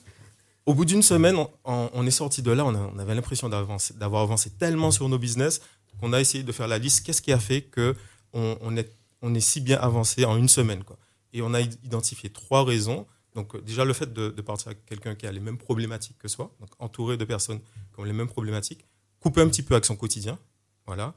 au 0.65 0.73
bout 0.73 0.85
d'une 0.85 1.03
semaine, 1.03 1.35
on, 1.65 2.05
est 2.07 2.11
sorti 2.11 2.41
de 2.41 2.51
là, 2.51 2.65
on, 2.65 2.73
a- 2.75 2.91
on 2.93 2.97
avait 2.99 3.15
l'impression 3.15 3.49
d'avancer- 3.49 3.93
d'avoir 3.97 4.21
avancé 4.23 4.49
tellement 4.51 4.91
sur 4.91 5.07
nos 5.09 5.17
business 5.17 5.61
qu'on 5.99 6.13
a 6.13 6.19
essayé 6.21 6.43
de 6.43 6.51
faire 6.51 6.67
la 6.67 6.77
liste. 6.77 7.05
Qu'est-ce 7.05 7.21
qui 7.21 7.31
a 7.33 7.39
fait 7.39 7.61
que 7.61 7.95
on, 8.33 8.57
on 8.61 8.77
est, 8.77 8.89
on 9.21 9.33
est 9.33 9.39
si 9.41 9.59
bien 9.61 9.77
avancé 9.79 10.23
en 10.25 10.37
une 10.37 10.49
semaine 10.49 10.83
quoi? 10.83 10.97
Et 11.33 11.41
on 11.41 11.53
a 11.53 11.59
id- 11.61 11.77
identifié 11.83 12.29
trois 12.29 12.63
raisons. 12.63 13.05
Donc 13.35 13.53
euh, 13.55 13.61
déjà 13.61 13.83
le 13.85 13.93
fait 13.93 14.11
de, 14.13 14.29
de 14.29 14.41
partir 14.41 14.67
avec 14.67 14.85
quelqu'un 14.85 15.13
qui 15.15 15.27
a 15.27 15.31
les 15.31 15.39
mêmes 15.39 15.57
problématiques 15.57 16.17
que 16.19 16.27
soi, 16.27 16.51
donc 16.59 16.69
entouré 16.79 17.17
de 17.17 17.25
personnes 17.25 17.59
qui 17.59 17.99
ont 17.99 18.03
les 18.03 18.13
mêmes 18.13 18.27
problématiques, 18.27 18.85
couper 19.19 19.41
un 19.41 19.47
petit 19.47 19.61
peu 19.63 19.73
avec 19.75 19.85
son 19.85 19.95
quotidien, 19.95 20.37
voilà, 20.85 21.13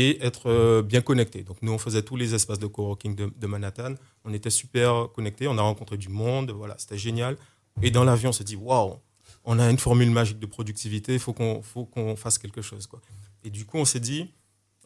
et 0.00 0.08
être 0.26 0.50
euh, 0.50 0.82
bien 0.82 1.00
connecté. 1.02 1.38
Donc 1.44 1.58
nous 1.62 1.72
on 1.72 1.78
faisait 1.78 2.02
tous 2.02 2.16
les 2.16 2.34
espaces 2.34 2.58
de 2.58 2.66
coworking 2.66 3.14
de, 3.14 3.26
de 3.42 3.46
Manhattan, 3.46 3.94
on 4.24 4.32
était 4.32 4.50
super 4.50 5.08
connectés, 5.14 5.46
on 5.46 5.56
a 5.56 5.62
rencontré 5.62 5.96
du 5.96 6.08
monde, 6.08 6.50
voilà, 6.50 6.74
c'était 6.78 6.98
génial. 6.98 7.36
Et 7.82 7.90
dans 7.90 8.04
l'avion 8.04 8.30
on 8.30 8.32
s'est 8.32 8.44
dit 8.52 8.56
waouh, 8.56 8.96
on 9.44 9.58
a 9.58 9.70
une 9.70 9.78
formule 9.78 10.10
magique 10.10 10.38
de 10.40 10.46
productivité, 10.46 11.12
il 11.14 11.20
faut 11.20 11.32
qu'on 11.32 12.16
fasse 12.16 12.38
quelque 12.38 12.60
chose 12.62 12.86
quoi. 12.88 13.00
Et 13.44 13.50
du 13.50 13.64
coup 13.66 13.78
on 13.78 13.84
s'est 13.84 14.00
dit 14.00 14.22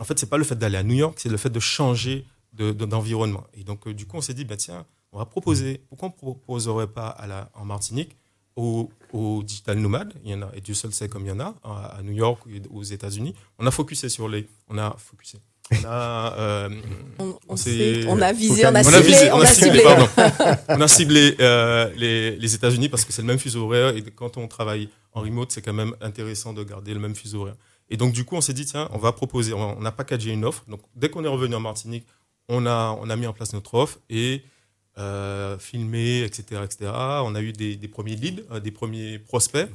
en 0.00 0.04
fait, 0.04 0.16
c'est 0.18 0.30
pas 0.30 0.36
le 0.38 0.44
fait 0.44 0.54
d'aller 0.56 0.76
à 0.78 0.82
New 0.84 0.94
York, 0.94 1.18
c'est 1.18 1.28
le 1.30 1.36
fait 1.38 1.50
de 1.50 1.58
changer 1.60 2.24
de- 2.52 2.72
de- 2.72 2.84
d'environnement. 2.86 3.44
et 3.52 3.64
donc, 3.64 3.86
euh, 3.86 3.92
du 3.94 4.06
coup, 4.06 4.16
on 4.16 4.20
s'est 4.20 4.32
dit, 4.32 4.44
bah, 4.44 4.56
tiens, 4.56 4.86
on 5.12 5.18
va 5.18 5.26
proposer, 5.26 5.80
pourquoi 5.88 6.08
on 6.08 6.12
ne 6.12 6.16
proposerait 6.34 6.86
pas 6.86 7.08
à 7.08 7.26
la, 7.26 7.50
en 7.54 7.64
Martinique 7.64 8.16
aux 9.12 9.42
digital 9.42 9.78
nomades, 9.78 10.12
il 10.24 10.30
y 10.30 10.34
en 10.34 10.42
a, 10.42 10.50
et 10.54 10.60
Dieu 10.60 10.74
seul 10.74 10.92
sait 10.92 11.08
comme 11.08 11.24
il 11.24 11.28
y 11.28 11.32
en 11.32 11.40
a, 11.40 11.54
à, 11.64 11.96
à 11.98 12.02
New 12.02 12.12
York 12.12 12.40
aux 12.70 12.82
États-Unis. 12.82 13.34
On 13.58 13.66
a 13.66 13.70
focusé 13.70 14.08
sur 14.08 14.28
les. 14.28 14.46
On 14.68 14.78
a 14.78 14.94
focusé. 14.98 15.38
On 15.72 15.84
a. 15.86 16.34
euh, 16.38 16.68
On, 17.18 17.38
on 17.48 17.56
C'est- 17.56 18.02
sait, 18.02 18.06
on 18.08 18.20
a 18.20 18.32
visé, 18.32 18.64
on 18.66 18.68
a 18.68 18.72
on 18.72 18.76
a 18.76 18.82
ciblé, 18.84 19.00
visé- 19.12 19.30
on 19.32 19.40
a 19.40 19.46
ciblé. 19.46 19.82
pardon. 19.82 20.08
on 20.68 20.80
a 20.80 20.88
ciblé 20.88 21.36
euh, 21.40 21.90
les, 21.96 22.36
les 22.36 22.54
États-Unis 22.54 22.88
parce 22.88 23.04
que 23.04 23.12
c'est 23.12 23.22
le 23.22 23.28
même 23.28 23.38
fuseau 23.38 23.64
horaire 23.66 23.94
et 23.96 24.02
quand 24.02 24.36
on 24.36 24.48
travaille 24.48 24.88
en 25.12 25.20
remote, 25.22 25.52
c'est 25.52 25.62
quand 25.62 25.72
même 25.74 25.94
intéressant 26.00 26.52
de 26.52 26.62
garder 26.64 26.94
le 26.94 27.00
même 27.00 27.14
fuseau 27.14 27.42
horaire. 27.42 27.56
Et 27.90 27.96
donc, 27.96 28.12
du 28.12 28.24
coup, 28.24 28.36
on 28.36 28.40
s'est 28.42 28.52
dit, 28.52 28.66
tiens, 28.66 28.88
on 28.92 28.98
va 28.98 29.12
proposer, 29.12 29.52
on 29.54 29.78
on 29.78 29.84
a 29.84 29.92
packagé 29.92 30.30
une 30.30 30.44
offre. 30.44 30.62
Donc, 30.68 30.80
dès 30.94 31.08
qu'on 31.08 31.24
est 31.24 31.28
revenu 31.28 31.54
en 31.54 31.60
Martinique, 31.60 32.06
on 32.48 32.66
a, 32.66 32.96
on 33.00 33.08
a 33.10 33.16
mis 33.16 33.26
en 33.26 33.32
place 33.32 33.52
notre 33.52 33.74
offre 33.74 33.98
et 34.10 34.42
euh, 34.98 35.58
filmé, 35.58 36.22
etc., 36.22 36.62
etc. 36.64 36.90
On 37.24 37.34
a 37.34 37.40
eu 37.40 37.52
des, 37.52 37.76
premiers 37.88 38.16
leads, 38.16 38.42
euh, 38.50 38.60
des 38.60 38.70
premiers 38.70 39.18
prospects 39.18 39.68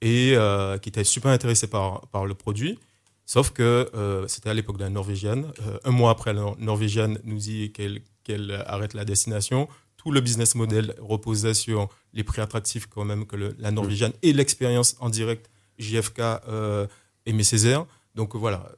et 0.00 0.32
euh, 0.34 0.76
qui 0.78 0.88
étaient 0.90 1.04
super 1.04 1.30
intéressés 1.30 1.66
par, 1.66 2.26
le 2.26 2.34
produit. 2.34 2.78
Sauf 3.24 3.50
que 3.50 3.90
euh, 3.94 4.28
c'était 4.28 4.50
à 4.50 4.54
l'époque 4.54 4.76
de 4.76 4.84
la 4.84 4.90
Norvégienne. 4.90 5.46
Un 5.84 5.90
mois 5.90 6.10
après, 6.10 6.32
la 6.32 6.40
Nor- 6.40 6.56
Norvégienne 6.58 7.18
nous 7.24 7.38
dit 7.38 7.72
qu'elle 7.72 8.64
arrête 8.66 8.94
la 8.94 9.04
destination. 9.04 9.68
Tout 9.96 10.12
le 10.12 10.20
business 10.20 10.54
model 10.54 10.94
reposait 11.00 11.54
sur 11.54 11.88
les 12.12 12.22
prix 12.22 12.40
attractifs 12.40 12.86
quand 12.86 13.04
même 13.04 13.26
que 13.26 13.36
la 13.58 13.70
Norvégienne 13.70 14.12
et 14.22 14.32
l'expérience 14.32 14.96
en 15.00 15.08
direct 15.08 15.50
JFK 15.78 16.20
Aimé 17.24 17.42
Césaire. 17.42 17.86
Donc 18.14 18.36
voilà, 18.36 18.70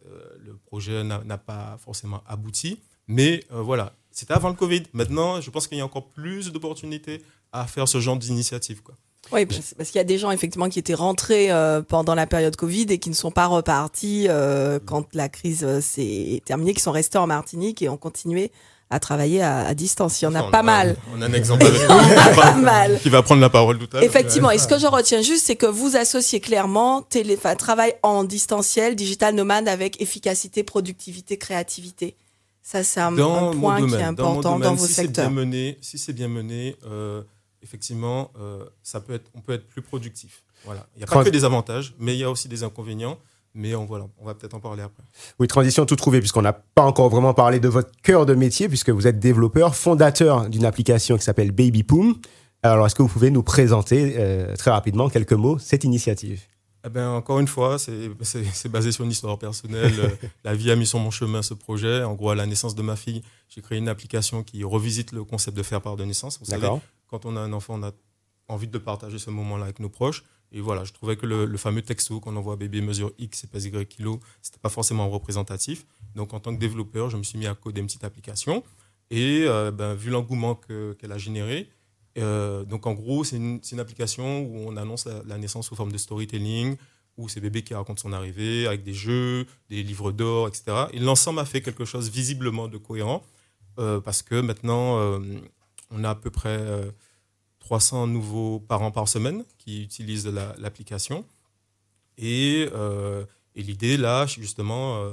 le 0.43 0.57
projet 0.57 1.05
n'a 1.05 1.39
pas 1.39 1.77
forcément 1.85 2.23
abouti. 2.27 2.81
Mais 3.07 3.45
voilà, 3.51 3.93
c'était 4.19 4.35
avant 4.35 4.49
le 4.49 4.55
Covid. 4.55 4.83
Maintenant, 4.93 5.41
je 5.41 5.51
pense 5.51 5.67
qu'il 5.69 5.79
y 5.79 5.81
a 5.81 5.85
encore 5.85 6.09
plus 6.09 6.51
d'opportunités 6.53 7.23
à 7.53 7.67
faire 7.67 7.87
ce 7.89 8.01
genre 8.01 8.17
d'initiative. 8.17 8.83
quoi. 8.83 8.95
Oui, 9.33 9.47
parce 9.47 9.75
parce 9.77 9.91
qu'il 9.91 9.99
y 9.99 10.01
a 10.01 10.05
des 10.05 10.17
gens 10.19 10.31
effectivement 10.31 10.69
qui 10.69 10.79
étaient 10.79 10.95
rentrés 10.95 11.51
euh, 11.51 11.83
pendant 11.83 12.15
la 12.15 12.27
période 12.27 12.57
Covid 12.57 12.87
et 12.91 12.99
qui 12.99 13.11
ne 13.11 13.15
sont 13.15 13.31
pas 13.31 13.47
repartis 13.47 14.27
euh, 14.29 14.79
quand 14.85 15.07
la 15.15 15.29
crise 15.29 15.65
euh, 15.65 15.81
s'est 15.81 16.41
terminée, 16.45 16.73
qui 16.75 16.81
sont 16.81 16.93
restés 16.93 17.19
en 17.19 17.27
Martinique 17.27 17.83
et 17.83 17.89
ont 17.89 17.97
continué 17.97 18.51
à 18.91 19.01
travailler 19.01 19.43
à, 19.43 19.67
à 19.67 19.75
distance. 19.75 20.23
Il 20.23 20.25
y 20.25 20.29
en 20.29 20.35
a 20.35 20.41
Enfin, 20.41 20.51
pas 20.51 20.61
on 20.61 20.65
mal. 20.65 20.97
On 21.15 21.21
a 21.21 21.27
un 21.27 21.33
exemple 21.35 21.67
avec 21.67 21.81
nous 21.83 21.87
pas 21.89 22.33
va- 22.33 22.55
mal. 22.55 22.99
qui 23.01 23.11
va 23.11 23.23
prendre 23.23 23.43
la 23.43 23.51
parole 23.51 23.79
tout 23.79 23.89
à 23.93 24.01
l'heure. 24.01 24.05
Effectivement, 24.09 24.51
et 24.51 24.57
ce 24.59 24.67
que 24.67 24.79
je 24.79 24.87
retiens 24.87 25.21
juste, 25.21 25.45
c'est 25.45 25.57
que 25.57 25.67
vous 25.67 25.95
associez 25.97 26.41
clairement 26.41 27.03
télé, 27.03 27.37
travail 27.59 27.95
en 28.03 28.25
distanciel, 28.25 28.97
digital 28.97 29.35
nomade 29.35 29.69
avec 29.69 30.01
efficacité, 30.01 30.63
productivité, 30.63 31.37
créativité. 31.37 32.17
Ça, 32.71 32.85
c'est 32.85 33.01
un, 33.01 33.15
point 33.15 33.79
qui 33.79 33.95
est 33.95 33.99
dans 33.99 34.09
important 34.09 34.59
dans, 34.59 34.75
vos 34.75 34.87
si 34.87 34.93
secteurs. 34.93 35.31
mené, 35.31 35.79
si 35.81 35.97
c'est 35.97 36.13
bien 36.13 36.29
mené, 36.29 36.77
euh, 36.87 37.23
effectivement, 37.63 38.31
euh, 38.39 38.63
ça 38.83 39.01
peut 39.01 39.15
être, 39.15 39.31
on 39.35 39.41
peut 39.41 39.55
être 39.55 39.67
plus 39.67 39.81
productif. 39.81 40.43
Voilà. 40.67 40.87
Il 40.95 40.99
n'y 40.99 41.05
a 41.05 41.07
pas 41.07 41.13
Trans- 41.13 41.25
que 41.25 41.31
des 41.31 41.47
avantages, 41.47 41.95
mais 41.99 42.15
il 42.15 42.19
y 42.19 42.25
a 42.25 42.31
aussi 42.31 42.47
des 42.47 42.65
inconvénients. 42.65 43.17
Mais 43.55 43.75
on, 43.75 43.87
voilà, 43.87 44.07
on 44.19 44.27
va 44.27 44.35
peut-être 44.35 44.53
en 44.53 44.61
parler 44.61 44.83
après. 44.83 45.03
Oui, 45.39 45.49
transition 45.49 45.87
tout 45.87 45.97
trouvée, 45.97 46.19
puisqu'on 46.19 46.43
n'a 46.43 46.53
pas 46.53 46.83
encore 46.83 47.09
vraiment 47.09 47.33
parlé 47.33 47.59
de 47.59 47.69
votre 47.69 47.91
cœur 48.03 48.27
de 48.27 48.35
métier, 48.35 48.69
puisque 48.69 48.91
vous 48.91 49.07
êtes 49.07 49.19
développeur, 49.19 49.75
fondateur 49.75 50.51
d'une 50.51 50.67
application 50.67 51.17
qui 51.17 51.25
s'appelle 51.25 51.53
Baby 51.53 51.85
Poom. 51.85 52.17
Alors, 52.63 52.85
est-ce 52.85 52.95
que 52.95 53.01
vous 53.01 53.09
pouvez 53.09 53.31
nous 53.31 53.43
présenter 53.43 54.17
euh, 54.19 54.55
très 54.57 54.73
rapidement, 54.73 55.09
quelques 55.09 55.33
mots, 55.33 55.59
cette 55.59 55.85
initiative? 55.85 56.43
Eh 56.89 56.91
ben, 56.91 57.11
encore 57.11 57.39
une 57.39 57.49
fois, 57.49 57.79
c'est 57.79 58.09
basé 58.71 58.93
sur 58.93 59.05
une 59.05 59.11
histoire 59.11 59.39
personnelle. 59.39 59.93
Euh, 59.99 60.09
la 60.45 60.55
vie 60.55 60.71
a 60.71 60.77
mis 60.77 60.87
sur 60.87 60.99
mon 60.99 61.11
chemin 61.11 61.43
ce 61.43 61.53
projet. 61.53 62.03
En 62.03 62.15
gros, 62.15 62.31
à 62.31 62.35
la 62.35 62.47
naissance 62.47 62.75
de 62.75 62.81
ma 62.83 62.97
fille, 62.97 63.23
j'ai 63.51 63.61
créé 63.61 63.77
une 63.79 63.89
application 63.89 64.43
qui 64.43 64.65
revisite 64.65 65.13
le 65.13 65.23
concept 65.25 65.57
de 65.57 65.63
faire 65.63 65.83
part 65.83 65.97
de 65.97 66.05
naissance. 66.05 66.39
Vous 66.39 66.47
savez, 66.47 66.63
quand 67.09 67.27
on 67.27 67.37
a 67.37 67.41
un 67.41 67.53
enfant, 67.53 67.75
on 67.79 67.83
a 67.83 67.93
envie 68.49 68.69
de 68.69 68.79
partager 68.79 69.19
ce 69.19 69.29
moment-là 69.31 69.65
avec 69.65 69.81
nos 69.81 69.91
proches. 69.91 70.25
Et 70.51 70.61
voilà, 70.63 70.85
je 70.85 70.93
trouvais 70.95 71.17
que 71.17 71.27
le, 71.27 71.45
le 71.45 71.59
fameux 71.59 71.83
texto 71.83 72.21
qu'on 72.21 72.35
envoie 72.37 72.55
à 72.55 72.57
bébé 72.57 72.81
mesure 72.81 73.13
X 73.19 73.45
et 73.45 73.49
pèse 73.49 73.67
Y 73.67 73.87
kilo, 73.87 74.19
c'était 74.41 74.59
pas 74.59 74.71
forcément 74.71 75.11
représentatif. 75.11 75.85
Donc, 76.15 76.33
en 76.33 76.41
tant 76.41 76.55
que 76.55 76.61
développeur, 76.61 77.11
je 77.11 77.19
me 77.19 77.23
suis 77.23 77.39
mis 77.39 77.47
à 77.47 77.55
coder 77.55 77.81
une 77.83 77.87
petite 77.87 78.05
application. 78.05 78.65
Et 79.11 79.45
euh, 79.47 79.71
ben, 79.71 79.93
vu 79.95 80.09
l'engouement 80.11 80.55
que- 80.55 80.95
qu'elle 80.99 81.13
a 81.13 81.19
généré, 81.19 81.69
euh, 82.19 82.65
donc 82.65 82.87
en 82.87 82.95
gros, 82.95 83.25
c'est 83.25 83.37
une, 83.37 83.61
application 83.79 84.41
où 84.41 84.69
on 84.69 84.77
annonce 84.77 85.07
la, 85.27 85.39
naissance 85.39 85.69
sous 85.69 85.77
forme 85.77 85.93
de 85.93 85.99
storytelling, 85.99 86.77
où 87.17 87.29
c'est 87.29 87.41
bébé 87.41 87.63
qui 87.63 87.75
raconte 87.75 87.99
son 87.99 88.13
arrivée 88.13 88.67
avec 88.67 88.85
des 88.85 88.95
jeux, 88.95 89.47
des 89.71 89.83
livres 89.83 90.13
d'or, 90.13 90.49
etc. 90.49 90.87
Et 90.93 91.01
l'ensemble 91.01 91.41
a 91.41 91.45
fait 91.45 91.61
quelque 91.61 91.85
chose 91.85 92.11
visiblement 92.11 92.69
de 92.69 92.79
cohérent, 92.79 93.25
euh, 93.79 94.01
parce 94.01 94.23
que 94.23 94.41
maintenant, 94.41 94.99
euh, 94.99 95.21
on 95.91 96.05
a 96.05 96.11
à 96.11 96.15
peu 96.15 96.31
près 96.31 96.59
euh, 96.59 96.91
300 97.61 98.07
nouveaux 98.07 98.61
parents 98.61 98.91
par 98.93 99.09
semaine 99.09 99.45
qui 99.59 99.83
utilisent 99.83 100.27
la- 100.27 100.55
l'application. 100.59 101.25
Et, 102.19 102.69
euh, 102.73 103.25
l'idée, 103.55 103.97
là, 103.97 104.27
justement, 104.27 104.99
euh, 104.99 105.13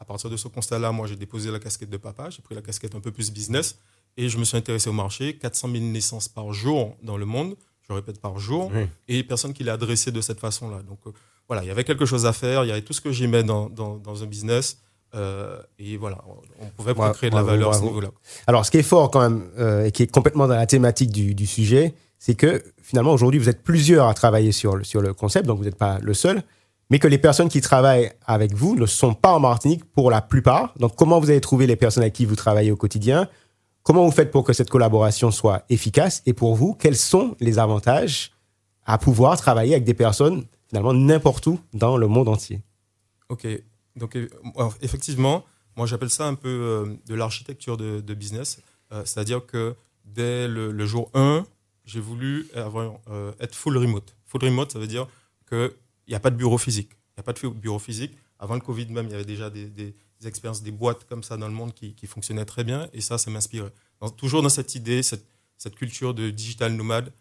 à 0.00 0.04
partir 0.04 0.30
de 0.30 0.36
ce 0.36 0.48
constat-là, 0.48 0.92
moi, 0.92 1.06
j'ai 1.06 1.16
déposé 1.16 1.50
la 1.50 1.58
casquette 1.58 1.90
de 1.90 1.96
papa, 1.96 2.30
j'ai 2.30 2.42
pris 2.42 2.54
la 2.54 2.62
casquette 2.62 2.94
un 2.94 3.00
peu 3.00 3.12
plus 3.12 3.30
business, 3.30 3.78
et 4.16 4.28
je 4.28 4.38
me 4.38 4.44
suis 4.44 4.56
intéressé 4.56 4.88
au 4.88 4.92
marché. 4.92 5.36
400 5.36 5.68
000 5.72 5.84
naissances 5.84 6.28
par 6.28 6.52
jour 6.52 6.96
dans 7.02 7.16
le 7.16 7.26
monde, 7.26 7.54
je 7.88 7.92
répète 7.92 8.20
par 8.20 8.38
jour, 8.38 8.70
Oui. 8.74 8.86
et 9.08 9.22
personne 9.24 9.52
qui 9.52 9.64
l'a 9.64 9.74
adressé 9.74 10.10
de 10.12 10.20
cette 10.20 10.40
façon-là. 10.40 10.78
Donc 10.88 10.98
euh, 11.06 11.10
voilà, 11.48 11.62
il 11.62 11.68
y 11.68 11.70
avait 11.70 11.84
quelque 11.84 12.06
chose 12.06 12.24
à 12.26 12.32
faire, 12.32 12.64
il 12.64 12.68
y 12.68 12.72
avait 12.72 12.82
tout 12.82 12.92
ce 12.94 13.00
que 13.00 13.12
j'aimais 13.12 13.42
dans, 13.42 13.68
dans, 13.68 13.96
dans 13.98 14.22
un 14.22 14.26
business, 14.26 14.78
euh, 15.14 15.58
et 15.78 15.96
voilà, 15.96 16.18
on 16.60 16.66
pouvait 16.70 16.94
créer 17.12 17.30
de 17.30 17.34
la 17.36 17.42
valeur 17.42 17.70
à 17.70 17.74
ce 17.74 17.82
niveau-là. 17.82 18.08
Alors, 18.46 18.64
ce 18.66 18.70
qui 18.70 18.78
est 18.78 18.82
fort 18.82 19.10
quand 19.10 19.20
même, 19.20 19.44
euh, 19.58 19.84
et 19.84 19.92
qui 19.92 20.02
est 20.02 20.06
complètement 20.10 20.48
dans 20.48 20.56
la 20.56 20.66
thématique 20.66 21.10
du, 21.12 21.34
du 21.34 21.46
sujet, 21.46 21.94
c'est 22.18 22.34
que 22.34 22.62
finalement, 22.82 23.12
aujourd'hui, 23.12 23.38
vous 23.38 23.48
êtes 23.48 23.62
plusieurs 23.62 24.08
à 24.08 24.14
travailler 24.14 24.50
sur, 24.50 24.76
le- 24.76 24.82
sur 24.84 25.00
le 25.02 25.12
concept, 25.14 25.46
donc 25.46 25.58
vous 25.58 25.64
n'êtes 25.64 25.76
pas 25.78 25.98
le 26.00 26.14
seul, 26.14 26.42
mais 26.90 26.98
que 26.98 27.06
les 27.06 27.18
personnes 27.18 27.48
qui 27.48 27.60
travaillent 27.60 28.10
avec 28.26 28.54
vous 28.54 28.74
ne 28.76 28.86
sont 28.86 29.14
pas 29.14 29.32
en 29.34 29.40
Martinique 29.40 29.84
pour 29.84 30.10
la 30.10 30.20
plupart. 30.20 30.72
Donc, 30.78 30.96
comment 30.96 31.20
vous 31.20 31.30
avez 31.30 31.40
trouvé 31.40 31.66
les 31.66 31.76
personnes 31.76 32.02
avec 32.02 32.14
qui 32.14 32.24
vous 32.24 32.36
travaillez 32.36 32.70
au 32.72 32.76
quotidien 32.76 33.28
Comment 33.84 34.06
vous 34.06 34.10
faites 34.10 34.30
pour 34.30 34.44
que 34.44 34.54
cette 34.54 34.70
collaboration 34.70 35.30
soit 35.30 35.64
efficace 35.68 36.22
Et 36.24 36.32
pour 36.32 36.56
vous, 36.56 36.72
quels 36.74 36.96
sont 36.96 37.36
les 37.38 37.58
avantages 37.58 38.32
à 38.86 38.96
pouvoir 38.96 39.36
travailler 39.36 39.74
avec 39.74 39.84
des 39.84 39.92
personnes, 39.92 40.46
finalement, 40.68 40.94
n'importe 40.94 41.46
où 41.46 41.60
dans 41.74 41.98
le 41.98 42.06
monde 42.06 42.28
entier? 42.28 42.62
Ok, 43.28 43.46
donc 43.94 44.18
effectivement, 44.80 45.44
moi 45.76 45.86
j'appelle 45.86 46.08
ça 46.08 46.26
un 46.26 46.34
peu 46.34 46.48
euh, 46.48 46.94
de 47.06 47.14
l'architecture 47.14 47.76
de, 47.76 48.14
business, 48.14 48.58
Euh, 48.92 49.02
c'est-à-dire 49.04 49.44
que 49.44 49.74
dès 50.04 50.46
le, 50.46 50.86
jour 50.86 51.10
1, 51.14 51.46
j'ai 51.84 52.00
voulu 52.00 52.46
avoir, 52.54 52.92
euh, 53.10 53.32
être 53.40 53.54
full 53.54 53.76
remote. 53.78 54.14
Full 54.26 54.44
remote, 54.44 54.72
ça 54.72 54.78
veut 54.78 54.86
dire 54.86 55.06
qu'il 55.48 55.72
n'y 56.08 56.14
a 56.14 56.20
pas 56.20 56.30
de 56.30 56.36
bureau 56.36 56.58
physique. 56.58 56.90
Il 56.92 57.14
n'y 57.18 57.20
a 57.20 57.24
pas 57.24 57.32
de 57.32 57.48
bureau 57.48 57.78
physique. 57.78 58.12
Avant 58.38 58.54
le 58.54 58.60
Covid 58.60 58.86
même, 58.92 59.06
il 59.06 59.12
y 59.12 59.14
avait 59.14 59.24
déjà 59.24 59.50
des- 59.50 59.94
des 60.24 60.28
expériences, 60.28 60.62
des 60.62 60.70
boîtes 60.70 61.04
comme 61.04 61.22
ça 61.22 61.36
dans 61.36 61.48
le 61.48 61.54
monde 61.54 61.72
qui, 61.74 61.94
qui 61.94 62.06
fonctionnaient 62.06 62.44
très 62.44 62.64
bien, 62.64 62.88
et 62.92 63.00
ça, 63.00 63.18
ça 63.18 63.30
m'inspirait. 63.30 63.72
Toujours 64.16 64.42
dans 64.42 64.48
cette 64.48 64.74
idée, 64.74 65.02
cette, 65.02 65.24
cette 65.56 65.76
culture 65.76 66.14
de 66.14 66.30
digital 66.30 66.72
nomade, 66.72 67.12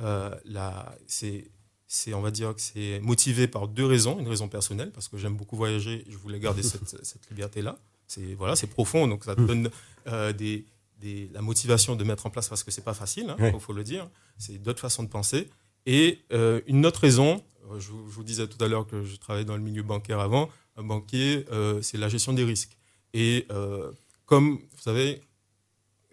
euh, 0.00 0.34
là, 0.44 0.94
c'est 1.06 1.50
c'est, 1.86 2.14
on 2.14 2.22
va 2.22 2.30
dire 2.30 2.54
que 2.54 2.60
c'est 2.62 3.00
motivé 3.00 3.46
par 3.46 3.68
deux 3.68 3.84
raisons. 3.84 4.18
Une 4.18 4.26
raison 4.26 4.48
personnelle, 4.48 4.90
parce 4.92 5.08
que 5.08 5.18
j'aime 5.18 5.36
beaucoup 5.36 5.56
voyager, 5.56 6.06
je 6.08 6.16
voulais 6.16 6.40
garder 6.40 6.62
cette, 6.62 6.88
cette 7.04 7.28
liberté-là. 7.28 7.78
C'est 8.06 8.32
voilà, 8.32 8.54
profond, 8.70 9.06
donc 9.06 9.24
ça 9.24 9.36
te 9.36 9.42
donne 9.42 9.68
euh, 10.06 10.32
des, 10.32 10.64
des, 11.00 11.28
la 11.34 11.42
motivation 11.42 11.94
de 11.94 12.02
mettre 12.02 12.24
en 12.24 12.30
place 12.30 12.48
parce 12.48 12.64
que 12.64 12.70
c'est 12.70 12.84
pas 12.84 12.94
facile, 12.94 13.34
il 13.38 13.44
hein, 13.44 13.58
faut 13.58 13.74
le 13.74 13.84
dire. 13.84 14.08
C'est 14.38 14.56
d'autres 14.56 14.80
façons 14.80 15.02
de 15.02 15.08
penser. 15.08 15.50
Et 15.84 16.20
euh, 16.32 16.62
une 16.66 16.86
autre 16.86 17.00
raison, 17.00 17.44
euh, 17.72 17.80
je, 17.80 17.90
vous 17.90 18.22
disais 18.22 18.46
tout 18.46 18.62
à 18.62 18.68
l'heure 18.68 18.86
que 18.86 19.04
je 19.04 19.16
travaillais 19.16 19.44
dans 19.44 19.56
le 19.56 19.62
milieu 19.62 19.82
bancaire 19.82 20.20
avant. 20.20 20.48
Un 20.76 20.84
banquier, 20.84 21.46
euh, 21.52 21.82
c'est 21.82 21.98
la 21.98 22.08
gestion 22.08 22.32
des 22.32 22.44
risques. 22.44 22.76
Et 23.12 23.46
euh, 23.50 23.90
comme 24.26 24.58
vous 24.58 24.82
savez, 24.82 25.22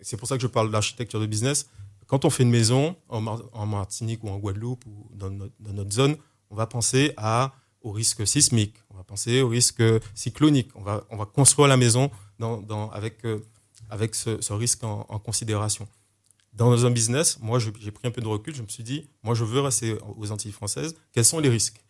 c'est 0.02 0.18
pour 0.18 0.28
ça 0.28 0.36
que 0.36 0.42
je 0.42 0.48
parle 0.48 0.72
d'architecture 0.72 1.20
de 1.20 1.26
business. 1.26 1.70
Quand 2.08 2.26
on 2.26 2.30
fait 2.30 2.44
une 2.44 2.50
maison 2.50 2.96
en, 3.08 3.66
Martinique 3.66 4.24
ou 4.24 4.30
en 4.30 4.38
Guadeloupe 4.40 4.84
ou 4.88 5.08
dans 5.14 5.30
notre, 5.30 5.92
zone, 5.94 6.18
on 6.50 6.56
va 6.56 6.66
penser 6.66 7.14
au 7.82 7.92
risque 7.92 8.26
sismique, 8.26 8.76
on 8.90 8.98
va 8.98 9.04
penser 9.04 9.42
au 9.42 9.48
risque 9.48 9.84
cyclonique, 10.16 10.72
on 10.74 10.82
va, 10.82 11.06
on 11.12 11.18
va 11.18 11.26
construire 11.26 11.68
la 11.68 11.78
maison 11.78 12.10
avec, 12.92 13.22
ce, 14.16 14.54
risque 14.54 14.84
en, 14.84 15.20
considération. 15.20 15.88
Dans 16.54 16.86
un 16.86 16.92
business, 16.92 17.38
moi 17.40 17.60
j'ai 17.60 17.72
pris 17.72 18.08
un 18.08 18.12
peu 18.12 18.22
de 18.22 18.28
recul, 18.28 18.54
je 18.56 18.62
me 18.62 18.68
suis 18.68 18.84
dit, 18.84 19.08
moi 19.24 19.36
je 19.36 19.44
veux 19.44 19.62
rester 19.62 19.96
aux 20.18 20.32
Antilles 20.32 20.52
françaises, 20.52 20.96
quels 21.14 21.26
sont 21.26 21.40
les 21.40 21.50
risques 21.50 21.82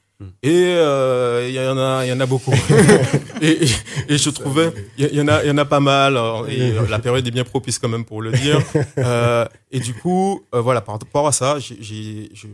et 0.44 0.76
euh, 0.76 1.48
il 1.48 1.56
y 1.56 1.60
en 1.60 1.78
a, 1.78 2.06
il 2.06 2.10
y 2.10 2.12
en 2.12 2.20
a 2.20 2.26
beaucoup. 2.26 2.52
et, 3.42 3.64
et, 3.64 3.70
et, 4.10 4.18
je 4.18 4.30
trouvais, 4.30 4.74
il 4.98 5.16
y, 5.16 5.22
en 5.22 5.30
a, 5.30 5.44
il 5.44 5.48
y 5.48 5.52
en 5.52 5.58
a 5.58 5.64
pas 5.64 5.80
mal. 5.80 6.20
Et 6.50 6.74
la 6.74 7.00
période 7.00 7.26
est 7.26 7.32
bien 7.32 7.46
propice 7.46 7.80
quand 7.80 7.88
même 7.88 8.06
pour 8.06 8.22
le 8.22 8.32
dire. 8.32 8.62
Euh, 8.98 9.46
et 9.72 9.80
du 9.80 9.94
coup, 9.94 10.46
euh, 10.54 10.60
voilà, 10.62 10.82
par 10.82 10.96
rapport 10.96 11.28
à 11.28 11.32
ça, 11.32 11.58
je, 11.60 11.74
je, 11.80 12.48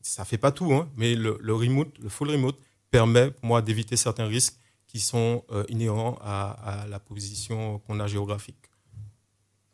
ça 0.00 0.24
fait 0.24 0.38
pas 0.38 0.50
tout, 0.50 0.72
hein, 0.72 0.88
mais 0.96 1.14
le, 1.14 1.36
le, 1.40 1.54
remote, 1.54 1.92
le 2.00 2.08
full 2.08 2.30
remote, 2.30 2.58
permet 2.90 3.30
pour 3.30 3.46
moi 3.46 3.60
d'éviter 3.60 3.96
certains 3.96 4.26
risques 4.26 4.56
qui 4.86 4.98
sont 4.98 5.44
inhérents 5.68 6.18
à, 6.22 6.82
à, 6.82 6.86
la 6.86 6.98
position 6.98 7.80
qu'on 7.80 8.00
a 8.00 8.06
géographique. 8.06 8.56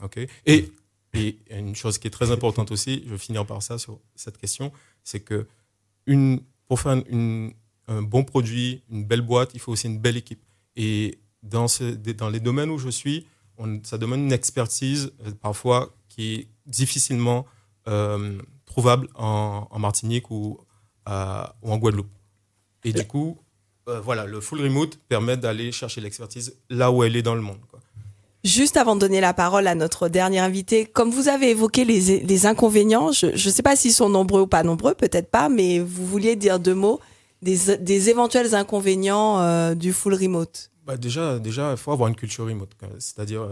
Ok? 0.03 0.18
Et, 0.46 0.72
et 1.14 1.38
une 1.51 1.75
chose 1.75 1.99
qui 1.99 2.07
est 2.07 2.11
très 2.11 2.31
importante 2.31 2.71
aussi, 2.71 3.03
je 3.07 3.11
vais 3.11 3.18
finir 3.18 3.47
par 3.47 3.62
ça 3.62 3.79
sur 3.79 3.99
cette 4.14 4.38
question, 4.38 4.73
c'est 5.05 5.21
que 5.21 5.47
une 6.07 6.42
pour 6.66 6.81
faire 6.81 7.03
une, 7.09 7.55
un 7.87 8.03
bon 8.03 8.25
produit, 8.25 8.83
une 8.90 9.05
belle 9.05 9.23
boîte, 9.23 9.53
il 9.55 9.61
faut 9.61 9.73
aussi 9.73 9.87
une 9.87 9.99
belle 9.99 10.16
équipe. 10.18 10.42
Et 10.77 11.18
dans, 11.42 11.66
ce, 11.66 11.85
dans 11.85 12.29
les 12.29 12.40
domaines 12.40 12.71
où 12.71 12.79
je 12.79 12.90
suis, 12.90 13.27
on, 13.57 13.81
ça 13.83 13.97
demande 13.99 14.21
une 14.21 14.33
expertise 14.33 15.12
euh, 15.27 15.33
parfois 15.40 15.94
qui 16.09 16.35
est 16.35 16.49
difficilement 16.66 17.47
euh, 17.88 18.38
trouvable 18.66 19.09
en, 19.14 19.66
en, 19.71 19.79
Martinique 19.79 20.31
ou, 20.31 20.61
euh, 21.09 21.44
ou, 21.62 21.73
en 21.73 21.79
Guadeloupe. 21.79 22.11
Et 22.85 22.92
du 22.92 23.07
coup, 23.07 23.38
euh, 23.88 24.01
voilà, 24.01 24.27
le 24.27 24.40
full 24.40 24.61
remote 24.61 24.99
permet 25.09 25.37
d'aller 25.37 25.73
chercher 25.73 26.01
l'expertise 26.01 26.57
là 26.68 26.90
où 26.90 27.03
elle 27.03 27.16
est 27.16 27.23
dans 27.23 27.35
le 27.35 27.40
monde. 27.40 27.61
Quoi. 27.71 27.78
Juste 28.44 28.77
avant 28.77 28.94
de 28.94 29.01
donner 29.01 29.20
la 29.20 29.35
parole 29.35 29.66
à 29.66 29.74
notre 29.74 30.09
dernier 30.09 30.38
invité, 30.38 30.87
comme 30.87 31.11
vous 31.11 31.29
avez 31.29 31.51
évoqué 31.51 31.85
les, 31.85 32.46
inconvénients, 32.46 33.11
je 33.12 33.27
ne 33.27 33.37
sais 33.37 33.62
pas 33.62 33.74
s'ils 33.74 33.92
sont 33.92 34.09
nombreux 34.09 34.42
ou 34.42 34.46
pas 34.46 34.62
nombreux, 34.62 34.94
peut-être 34.94 35.31
pas, 35.31 35.48
mais 35.48 35.81
vous 35.81 36.07
vouliez 36.07 36.37
dire 36.37 36.61
deux 36.61 36.74
mots 36.74 37.01
des, 37.42 38.09
éventuels 38.09 38.55
inconvénients 38.55 39.40
euh, 39.40 39.74
du 39.74 39.92
full 39.92 40.14
remote. 40.14 40.70
Bah 40.87 40.96
déjà, 40.96 41.38
déjà, 41.38 41.72
il 41.72 41.77
faut 41.77 41.92
avoir 41.92 42.09
une 42.09 42.14
culture 42.14 42.46
remote. 42.46 42.70
C'est-à-dire, 42.98 43.46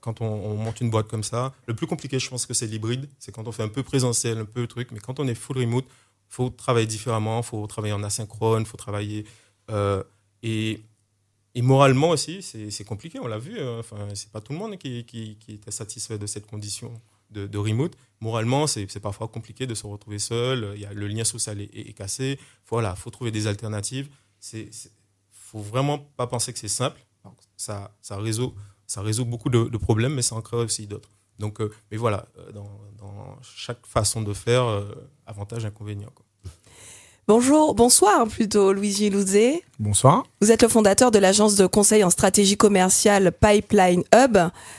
quand 0.00 0.22
on, 0.22 0.26
on, 0.26 0.54
monte 0.54 0.80
une 0.80 0.88
boîte 0.88 1.08
comme 1.08 1.22
ça, 1.22 1.52
le 1.66 1.74
plus 1.74 1.86
compliqué, 1.86 2.18
je 2.18 2.30
pense 2.30 2.46
que 2.46 2.54
c'est 2.54 2.66
l'hybride. 2.66 3.08
C'est 3.18 3.30
quand 3.30 3.46
on 3.46 3.52
fait 3.52 3.62
un 3.62 3.68
peu 3.68 3.82
présentiel, 3.82 4.38
un 4.38 4.46
peu 4.46 4.66
truc, 4.66 4.88
mais 4.92 4.98
quand 4.98 5.20
on 5.20 5.28
est 5.28 5.34
full 5.34 5.58
remote, 5.58 5.84
faut 6.28 6.50
travailler 6.50 6.86
différemment, 6.86 7.42
faut 7.42 7.66
travailler 7.66 7.94
en 7.94 8.02
asynchrone, 8.02 8.64
faut 8.66 8.76
travailler 8.76 9.24
euh, 9.70 10.02
et 10.42 10.80
et 11.58 11.62
moralement 11.62 12.10
aussi, 12.10 12.40
c'est 12.40 12.84
compliqué, 12.84 13.18
on 13.18 13.26
l'a 13.26 13.40
vu. 13.40 13.58
Hein. 13.58 13.78
Enfin, 13.80 13.96
c'est 14.14 14.30
pas 14.30 14.40
tout 14.40 14.52
le 14.52 14.60
monde 14.60 14.76
qui, 14.78 15.04
qui, 15.04 15.36
était 15.48 15.72
satisfait 15.72 16.16
de 16.16 16.24
cette 16.24 16.46
condition 16.46 16.92
de, 17.32 17.58
remote. 17.58 17.96
Moralement, 18.20 18.68
c'est 18.68 19.00
parfois 19.00 19.26
compliqué 19.26 19.66
de 19.66 19.74
se 19.74 19.84
retrouver 19.84 20.20
seul. 20.20 20.70
Il 20.76 20.80
y 20.80 20.86
a, 20.86 20.92
le 20.92 21.08
lien 21.08 21.24
social 21.24 21.60
est, 21.60 21.92
cassé. 21.94 22.38
Voilà, 22.68 22.94
faut 22.94 23.10
trouver 23.10 23.32
des 23.32 23.48
alternatives. 23.48 24.08
C'est, 24.38 24.70
faut 25.32 25.58
vraiment 25.58 25.98
pas 25.98 26.28
penser 26.28 26.52
que 26.52 26.60
c'est 26.60 26.68
simple. 26.68 27.04
Ça, 27.56 27.90
résout, 28.12 28.54
beaucoup 29.24 29.50
de, 29.50 29.76
problèmes, 29.78 30.14
mais 30.14 30.22
ça 30.22 30.36
en 30.36 30.42
crée 30.42 30.58
aussi 30.58 30.86
d'autres. 30.86 31.10
Donc, 31.40 31.60
euh, 31.60 31.72
mais 31.90 31.96
voilà, 31.96 32.28
euh, 32.38 32.52
dans, 32.52 33.42
chaque 33.42 33.84
façon 33.84 34.22
de 34.22 34.32
faire, 34.32 34.64
euh, 34.64 34.94
avantage, 35.26 35.64
inconvénient. 35.64 36.12
Bonjour, 37.28 37.74
bonsoir 37.74 38.26
plutôt, 38.26 38.72
Luigi 38.72 39.10
Louzé. 39.10 39.62
Bonsoir. 39.78 40.24
Vous 40.40 40.50
êtes 40.50 40.62
le 40.62 40.68
fondateur 40.68 41.10
de 41.10 41.18
l'agence 41.18 41.56
de 41.56 41.66
conseil 41.66 42.02
en 42.02 42.08
stratégie 42.08 42.56
commerciale 42.56 43.32
Pipeline 43.38 44.02
Hub. 44.14 44.38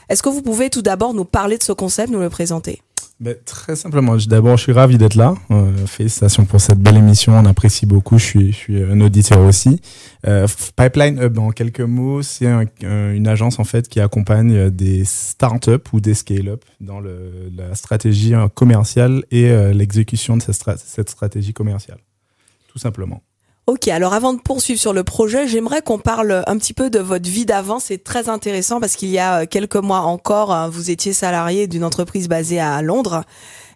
Est-ce 0.09 0.23
que 0.23 0.29
vous 0.29 0.41
pouvez 0.41 0.71
tout 0.71 0.81
d'abord 0.81 1.13
nous 1.13 1.25
parler 1.25 1.59
de 1.59 1.63
ce 1.63 1.73
concept, 1.73 2.09
nous 2.11 2.19
le 2.19 2.31
présenter? 2.31 2.81
Ben, 3.19 3.35
Très 3.45 3.75
simplement, 3.75 4.17
d'abord, 4.27 4.57
je 4.57 4.63
suis 4.63 4.71
ravi 4.71 4.97
d'être 4.97 5.13
là. 5.13 5.35
Euh, 5.51 5.85
félicitations 5.85 6.45
pour 6.45 6.59
cette 6.59 6.79
belle 6.79 6.97
émission, 6.97 7.33
on 7.33 7.45
apprécie 7.45 7.85
beaucoup. 7.85 8.17
Je 8.17 8.25
suis, 8.25 8.51
je 8.51 8.57
suis 8.57 8.83
un 8.83 8.99
auditeur 8.99 9.41
aussi. 9.45 9.79
Euh, 10.25 10.47
Pipeline 10.75 11.21
Hub, 11.21 11.37
en 11.37 11.51
quelques 11.51 11.81
mots, 11.81 12.23
c'est 12.23 12.47
un, 12.47 12.65
un, 12.83 13.13
une 13.13 13.27
agence 13.27 13.59
en 13.59 13.63
fait 13.63 13.87
qui 13.87 13.99
accompagne 13.99 14.71
des 14.71 15.05
startups 15.05 15.77
ou 15.93 15.99
des 15.99 16.15
scale-up 16.15 16.65
dans 16.81 16.99
le, 16.99 17.51
la 17.55 17.75
stratégie 17.75 18.33
commerciale 18.55 19.23
et 19.29 19.51
euh, 19.51 19.71
l'exécution 19.71 20.35
de 20.35 20.41
cette 20.41 21.09
stratégie 21.11 21.53
commerciale 21.53 21.99
tout 22.71 22.79
simplement. 22.79 23.21
Ok, 23.67 23.87
alors 23.87 24.15
avant 24.15 24.33
de 24.33 24.39
poursuivre 24.39 24.79
sur 24.79 24.93
le 24.93 25.03
projet, 25.03 25.47
j'aimerais 25.47 25.83
qu'on 25.83 25.99
parle 25.99 26.43
un 26.47 26.57
petit 26.57 26.73
peu 26.73 26.89
de 26.89 26.97
votre 26.97 27.29
vie 27.29 27.45
d'avant. 27.45 27.77
C'est 27.77 28.03
très 28.03 28.27
intéressant 28.27 28.79
parce 28.79 28.95
qu'il 28.95 29.09
y 29.09 29.19
a 29.19 29.45
quelques 29.45 29.75
mois 29.75 29.99
encore, 29.99 30.71
vous 30.71 30.89
étiez 30.89 31.13
salarié 31.13 31.67
d'une 31.67 31.83
entreprise 31.83 32.27
basée 32.27 32.59
à 32.59 32.81
Londres 32.81 33.25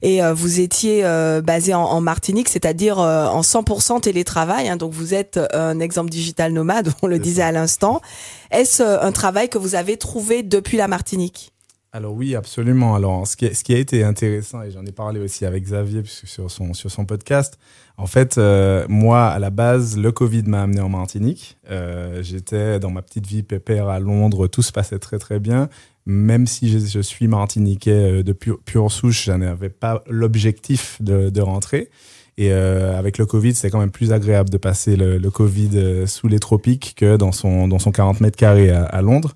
et 0.01 0.21
vous 0.33 0.59
étiez 0.59 1.03
basé 1.43 1.75
en, 1.75 2.01
Martinique, 2.01 2.49
c'est-à-dire 2.49 2.97
en 2.97 3.41
100% 3.41 4.01
télétravail. 4.01 4.67
Hein, 4.67 4.77
donc 4.77 4.93
vous 4.93 5.13
êtes 5.13 5.39
un 5.53 5.79
exemple 5.79 6.09
digital 6.09 6.53
nomade, 6.53 6.91
on 7.03 7.07
le 7.07 7.19
disait 7.19 7.43
à 7.43 7.51
l'instant. 7.51 8.01
Est-ce 8.49 8.81
un 8.81 9.11
travail 9.11 9.47
que 9.47 9.59
vous 9.59 9.75
avez 9.75 9.97
trouvé 9.97 10.41
depuis 10.41 10.77
la 10.77 10.87
Martinique? 10.87 11.52
Alors 11.95 12.13
oui, 12.13 12.35
absolument. 12.35 12.95
Alors 12.95 13.27
ce 13.27 13.37
qui, 13.37 13.53
ce 13.53 13.63
qui 13.63 13.71
a 13.73 13.77
été 13.77 14.03
intéressant, 14.03 14.63
et 14.63 14.71
j'en 14.71 14.83
ai 14.83 14.91
parlé 14.91 15.19
aussi 15.19 15.45
avec 15.45 15.63
Xavier 15.63 16.01
sur 16.05 16.49
son, 16.49 16.73
sur 16.73 16.89
son 16.89 17.05
podcast, 17.05 17.59
en 17.97 18.07
fait, 18.07 18.39
euh, 18.39 18.87
moi, 18.89 19.27
à 19.27 19.37
la 19.37 19.51
base, 19.51 19.95
le 19.95 20.11
Covid 20.11 20.41
m'a 20.47 20.63
amené 20.63 20.81
en 20.81 20.89
Martinique. 20.89 21.57
Euh, 21.69 22.23
J'étais 22.23 22.79
dans 22.79 22.89
ma 22.89 23.03
petite 23.03 23.27
vie 23.27 23.43
pépère 23.43 23.89
à 23.89 23.99
Londres, 23.99 24.47
tout 24.47 24.63
se 24.63 24.71
passait 24.71 24.97
très 24.97 25.19
très 25.19 25.39
bien. 25.39 25.69
Même 26.07 26.47
si 26.47 26.67
je, 26.67 26.99
suis 26.99 27.27
martiniquais 27.27 28.19
euh, 28.19 28.23
de 28.23 28.33
pure, 28.33 28.91
souche, 28.91 29.25
je 29.25 29.31
n'avais 29.31 29.69
pas 29.69 30.03
l'objectif 30.09 31.01
de, 31.01 31.29
de, 31.29 31.41
rentrer. 31.41 31.89
Et 32.37 32.51
euh, 32.51 32.97
avec 32.97 33.17
le 33.17 33.25
Covid, 33.25 33.53
c'est 33.53 33.69
quand 33.69 33.79
même 33.79 33.91
plus 33.91 34.11
agréable 34.11 34.49
de 34.49 34.57
passer 34.57 34.95
le, 34.97 35.17
le 35.17 35.31
Covid 35.31 35.69
euh, 35.75 36.07
sous 36.07 36.27
les 36.27 36.39
tropiques 36.39 36.95
que 36.97 37.15
dans 37.15 37.31
son, 37.31 37.67
dans 37.69 37.79
son 37.79 37.91
40 37.91 38.19
mètres 38.19 38.37
carrés 38.37 38.71
à 38.71 39.01
Londres. 39.01 39.33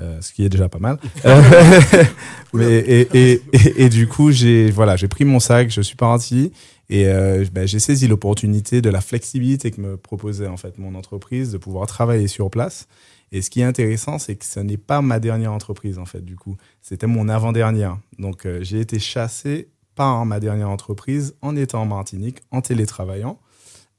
Euh, 0.00 0.20
ce 0.22 0.32
qui 0.32 0.44
est 0.44 0.48
déjà 0.48 0.68
pas 0.68 0.78
mal. 0.78 0.98
Mais, 2.54 2.78
et, 2.78 3.08
et, 3.12 3.42
et, 3.52 3.84
et, 3.84 3.88
du 3.88 4.06
coup, 4.08 4.32
j'ai 4.32 4.70
voilà, 4.70 4.96
j'ai 4.96 5.08
pris 5.08 5.24
mon 5.24 5.40
sac, 5.40 5.70
je 5.70 5.82
suis 5.82 5.96
parti 5.96 6.52
et 6.90 7.06
euh, 7.06 7.44
ben, 7.52 7.68
j'ai 7.68 7.78
saisi 7.78 8.08
l'opportunité 8.08 8.82
de 8.82 8.90
la 8.90 9.00
flexibilité 9.00 9.70
que 9.70 9.80
me 9.80 9.96
proposait 9.96 10.48
en 10.48 10.56
fait 10.56 10.76
mon 10.78 10.96
entreprise 10.96 11.52
de 11.52 11.58
pouvoir 11.58 11.86
travailler 11.86 12.26
sur 12.26 12.50
place. 12.50 12.88
Et 13.30 13.42
ce 13.42 13.50
qui 13.50 13.60
est 13.60 13.64
intéressant, 13.64 14.18
c'est 14.18 14.34
que 14.34 14.44
ce 14.44 14.58
n'est 14.58 14.76
pas 14.76 15.00
ma 15.00 15.20
dernière 15.20 15.52
entreprise 15.52 15.98
en 15.98 16.04
fait. 16.04 16.24
Du 16.24 16.34
coup, 16.34 16.56
c'était 16.82 17.06
mon 17.06 17.28
avant-dernière. 17.28 17.96
Donc, 18.18 18.44
euh, 18.44 18.58
j'ai 18.62 18.80
été 18.80 18.98
chassé 18.98 19.68
par 19.94 20.26
ma 20.26 20.40
dernière 20.40 20.68
entreprise 20.68 21.36
en 21.42 21.54
étant 21.54 21.82
en 21.82 21.86
Martinique, 21.86 22.38
en 22.50 22.60
télétravaillant. 22.60 23.38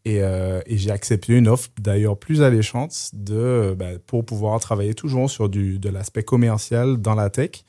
Et, 0.04 0.24
euh, 0.24 0.62
et 0.66 0.78
j'ai 0.78 0.92
accepté 0.92 1.38
une 1.38 1.48
offre 1.48 1.70
d'ailleurs 1.80 2.18
plus 2.18 2.42
alléchante 2.42 3.12
de, 3.14 3.76
bah, 3.78 4.00
pour 4.08 4.26
pouvoir 4.26 4.60
travailler 4.60 4.96
toujours 4.96 5.30
sur 5.30 5.48
du, 5.48 5.78
de 5.78 5.90
l'aspect 5.90 6.24
commercial 6.24 6.98
dans 6.98 7.14
la 7.14 7.30
tech 7.30 7.64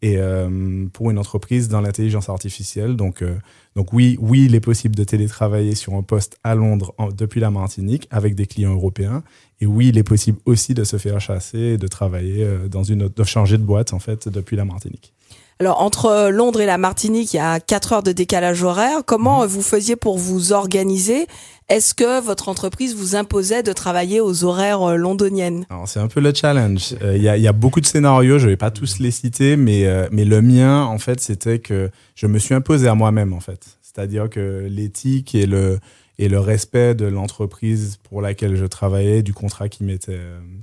et 0.00 0.16
euh, 0.18 0.86
pour 0.92 1.10
une 1.10 1.18
entreprise 1.18 1.68
dans 1.68 1.80
l'intelligence 1.80 2.28
artificielle. 2.28 2.96
Donc, 2.96 3.22
euh, 3.22 3.36
donc 3.74 3.92
oui, 3.92 4.16
oui, 4.20 4.44
il 4.44 4.54
est 4.54 4.60
possible 4.60 4.94
de 4.94 5.04
télétravailler 5.04 5.74
sur 5.74 5.94
un 5.94 6.02
poste 6.02 6.38
à 6.44 6.54
Londres 6.54 6.94
depuis 7.16 7.40
la 7.40 7.50
Martinique 7.50 8.06
avec 8.10 8.34
des 8.34 8.46
clients 8.46 8.74
européens. 8.74 9.22
Et 9.60 9.66
oui, 9.66 9.88
il 9.88 9.98
est 9.98 10.04
possible 10.04 10.38
aussi 10.44 10.74
de 10.74 10.84
se 10.84 10.98
faire 10.98 11.20
chasser 11.20 11.58
et 11.58 11.78
de 11.78 11.86
travailler 11.88 12.44
euh, 12.44 12.68
dans 12.68 12.84
une 12.84 13.02
autre, 13.02 13.14
de 13.14 13.24
changer 13.24 13.58
de 13.58 13.64
boîte 13.64 13.92
en 13.92 13.98
fait 13.98 14.28
depuis 14.28 14.56
la 14.56 14.64
Martinique. 14.64 15.12
Alors 15.60 15.82
entre 15.82 16.30
Londres 16.30 16.60
et 16.60 16.66
la 16.66 16.78
Martinique, 16.78 17.34
il 17.34 17.38
y 17.38 17.40
a 17.40 17.58
4 17.58 17.92
heures 17.92 18.02
de 18.04 18.12
décalage 18.12 18.62
horaire. 18.62 19.00
Comment 19.04 19.42
mmh. 19.42 19.46
vous 19.46 19.62
faisiez 19.62 19.96
pour 19.96 20.16
vous 20.16 20.52
organiser? 20.52 21.26
Est-ce 21.68 21.94
que 21.94 22.20
votre 22.20 22.48
entreprise 22.48 22.94
vous 22.94 23.16
imposait 23.16 23.64
de 23.64 23.72
travailler 23.72 24.20
aux 24.20 24.44
horaires 24.44 24.96
londoniennes? 24.96 25.66
C'est 25.86 25.98
un 25.98 26.06
peu 26.06 26.20
le 26.20 26.32
challenge. 26.32 26.94
Il 27.00 27.06
euh, 27.06 27.16
y, 27.16 27.28
a, 27.28 27.36
y, 27.36 27.48
a, 27.48 27.52
beaucoup 27.52 27.80
de 27.80 27.86
scénarios, 27.86 28.38
je 28.38 28.48
vais 28.48 28.56
pas 28.56 28.70
tous 28.70 29.00
les 29.00 29.10
citer, 29.10 29.56
mais, 29.56 29.84
euh, 29.84 30.08
mais 30.12 30.24
le 30.24 30.40
mien, 30.40 30.84
en 30.84 30.98
fait, 30.98 31.20
c'était 31.20 31.58
que 31.58 31.90
je 32.14 32.26
me 32.26 32.38
suis 32.38 32.54
imposé 32.54 32.88
à 32.88 32.94
moi-même, 32.94 33.32
en 33.32 33.40
fait. 33.40 33.78
C'est-à-dire 33.82 34.30
que 34.30 34.66
l'éthique 34.70 35.34
et 35.34 35.46
le 35.46 35.80
et 36.18 36.28
le 36.28 36.40
respect 36.40 36.94
de 36.94 37.06
l'entreprise 37.06 37.98
pour 38.02 38.20
laquelle 38.20 38.56
je 38.56 38.64
travaillais, 38.64 39.22
du 39.22 39.32
contrat 39.32 39.68
qui 39.68 39.84
m'était 39.84 40.18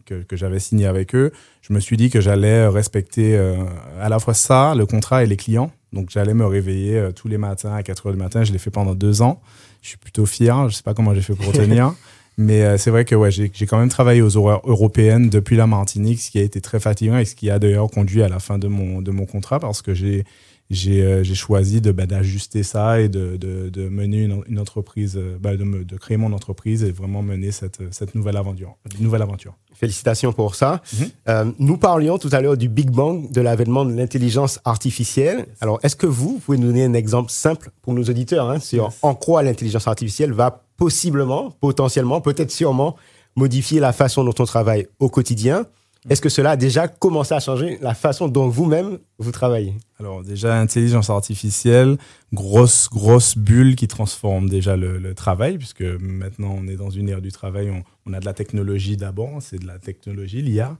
que, 0.05 0.15
que 0.15 0.35
j'avais 0.35 0.59
signé 0.59 0.85
avec 0.85 1.15
eux, 1.15 1.31
je 1.61 1.73
me 1.73 1.79
suis 1.79 1.95
dit 1.97 2.09
que 2.09 2.19
j'allais 2.19 2.67
respecter 2.67 3.37
euh, 3.37 3.63
à 3.99 4.09
la 4.09 4.19
fois 4.19 4.33
ça, 4.33 4.75
le 4.75 4.85
contrat 4.85 5.23
et 5.23 5.27
les 5.27 5.37
clients. 5.37 5.71
Donc 5.93 6.09
j'allais 6.09 6.33
me 6.33 6.45
réveiller 6.45 6.97
euh, 6.97 7.11
tous 7.11 7.29
les 7.29 7.37
matins 7.37 7.73
à 7.73 7.83
4 7.83 8.07
heures 8.07 8.13
du 8.13 8.19
matin. 8.19 8.43
Je 8.43 8.51
l'ai 8.51 8.59
fait 8.59 8.69
pendant 8.69 8.95
deux 8.95 9.21
ans. 9.21 9.41
Je 9.81 9.89
suis 9.89 9.97
plutôt 9.97 10.25
fier. 10.25 10.69
Je 10.69 10.75
sais 10.75 10.83
pas 10.83 10.93
comment 10.93 11.15
j'ai 11.15 11.21
fait 11.21 11.35
pour 11.35 11.53
tenir. 11.53 11.93
Mais 12.37 12.63
euh, 12.63 12.77
c'est 12.77 12.91
vrai 12.91 13.05
que 13.05 13.15
ouais, 13.15 13.31
j'ai 13.31 13.49
quand 13.49 13.79
même 13.79 13.89
travaillé 13.89 14.21
aux 14.21 14.35
horaires 14.35 14.59
européennes 14.65 15.29
depuis 15.29 15.55
la 15.55 15.67
Martinique, 15.67 16.19
ce 16.19 16.31
qui 16.31 16.37
a 16.37 16.41
été 16.41 16.59
très 16.59 16.81
fatigant 16.81 17.17
et 17.17 17.23
ce 17.23 17.33
qui 17.33 17.49
a 17.49 17.59
d'ailleurs 17.59 17.89
conduit 17.89 18.23
à 18.23 18.27
la 18.27 18.39
fin 18.39 18.59
de 18.59 18.67
mon, 18.67 19.01
de 19.01 19.11
mon 19.11 19.25
contrat 19.25 19.61
parce 19.61 19.81
que 19.81 19.93
j'ai 19.93 20.25
j'ai 20.71 21.03
euh, 21.03 21.23
j'ai 21.23 21.35
choisi 21.35 21.79
de 21.79 21.91
bah, 21.91 22.05
d'ajuster 22.07 22.63
ça 22.63 22.99
et 22.99 23.07
de, 23.07 23.37
de, 23.37 23.69
de 23.69 23.87
mener 23.87 24.23
une, 24.23 24.41
une 24.47 24.59
entreprise, 24.59 25.15
euh, 25.15 25.37
bah, 25.39 25.55
de, 25.55 25.63
me, 25.63 25.85
de 25.85 25.95
créer 25.97 26.17
mon 26.17 26.33
entreprise 26.33 26.83
et 26.83 26.91
vraiment 26.91 27.21
mener 27.21 27.51
cette, 27.51 27.79
cette 27.93 28.15
nouvelle 28.15 28.37
aventure. 28.37 28.75
Nouvelle 28.99 29.21
aventure. 29.21 29.53
Félicitations 29.73 30.33
pour 30.33 30.55
ça. 30.55 30.81
Mhm. 30.93 31.07
Euh, 31.29 31.51
nous 31.59 31.77
parlions 31.77 32.17
tout 32.17 32.29
à 32.31 32.41
l'heure 32.41 32.57
du 32.57 32.69
Big 32.69 32.89
Bang, 32.89 33.29
de 33.31 33.41
l'avènement 33.41 33.85
de 33.85 33.93
l'intelligence 33.93 34.59
artificielle. 34.65 35.45
Alors, 35.61 35.79
est-ce 35.83 35.95
que 35.95 36.07
vous, 36.07 36.29
vous 36.35 36.39
pouvez 36.39 36.57
nous 36.57 36.67
donner 36.67 36.85
un 36.85 36.93
exemple 36.93 37.29
simple 37.29 37.69
pour 37.81 37.93
nos 37.93 38.03
auditeurs 38.03 38.49
hein, 38.49 38.59
sur 38.59 38.85
Yes. 38.85 38.99
en 39.03 39.13
quoi 39.15 39.43
l'intelligence 39.43 39.87
artificielle 39.87 40.31
va 40.33 40.63
possiblement, 40.77 41.51
potentiellement, 41.61 42.21
peut-être 42.21 42.51
sûrement 42.51 42.95
modifier 43.35 43.79
la 43.79 43.91
façon 43.93 44.23
dont 44.23 44.33
on 44.39 44.45
travaille 44.45 44.87
au 44.99 45.09
quotidien? 45.09 45.65
Est-ce 46.07 46.21
que 46.21 46.29
cela 46.29 46.51
a 46.51 46.55
déjà 46.55 46.87
commencé 46.87 47.33
à 47.33 47.39
changer 47.39 47.79
la 47.81 47.95
façon 47.95 48.27
dont 48.27 48.47
vous-même 48.47 48.99
vous 49.17 49.31
travaillez? 49.31 49.73
Alors 49.99 50.23
déjà, 50.23 50.59
intelligence 50.59 51.09
artificielle, 51.09 51.97
grosse, 52.31 52.89
grosse 52.89 53.37
bulle 53.37 53.75
qui 53.75 53.87
transforme 53.87 54.47
déjà 54.47 54.77
le, 54.77 54.99
le 54.99 55.15
travail, 55.15 55.57
puisque 55.57 55.81
maintenant 55.81 56.55
on 56.59 56.67
est 56.67 56.75
dans 56.75 56.91
une 56.91 57.09
ère 57.09 57.21
du 57.21 57.31
travail, 57.31 57.71
on, 57.71 57.83
on 58.05 58.13
a 58.13 58.19
de 58.19 58.25
la 58.25 58.33
technologie 58.33 58.97
d'abord, 58.97 59.41
c'est 59.41 59.57
de 59.57 59.65
la 59.65 59.79
technologie, 59.79 60.43
l'IA. 60.43 60.77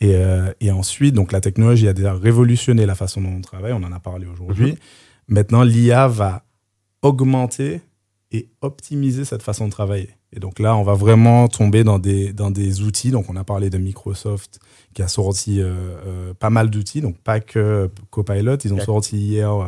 Et, 0.00 0.14
euh, 0.16 0.52
et 0.60 0.70
ensuite, 0.70 1.14
donc 1.14 1.32
la 1.32 1.40
technologie 1.40 1.88
a 1.88 1.94
déjà 1.94 2.12
révolutionné 2.12 2.84
la 2.84 2.94
façon 2.94 3.22
dont 3.22 3.32
on 3.34 3.40
travaille, 3.40 3.72
on 3.72 3.82
en 3.82 3.92
a 3.92 4.00
parlé 4.00 4.26
aujourd'hui. 4.26 4.76
Maintenant, 5.26 5.62
l'IA 5.62 6.06
va 6.06 6.44
augmenter 7.00 7.80
et 8.36 8.48
optimiser 8.60 9.24
cette 9.24 9.42
façon 9.42 9.66
de 9.66 9.70
travailler. 9.72 10.10
Et 10.32 10.40
donc 10.40 10.58
là, 10.58 10.76
on 10.76 10.82
va 10.82 10.94
vraiment 10.94 11.48
tomber 11.48 11.84
dans 11.84 11.98
des, 11.98 12.32
dans 12.32 12.50
des 12.50 12.82
outils. 12.82 13.10
Donc 13.10 13.30
on 13.30 13.36
a 13.36 13.44
parlé 13.44 13.70
de 13.70 13.78
Microsoft 13.78 14.58
qui 14.94 15.02
a 15.02 15.08
sorti 15.08 15.60
euh, 15.60 15.66
euh, 16.06 16.34
pas 16.34 16.50
mal 16.50 16.70
d'outils, 16.70 17.00
donc 17.00 17.16
pas 17.18 17.40
que 17.40 17.88
Copilot. 18.10 18.56
Ils 18.64 18.72
ont 18.74 18.76
sorti 18.84 19.16
hier 19.18 19.50
euh, 19.52 19.66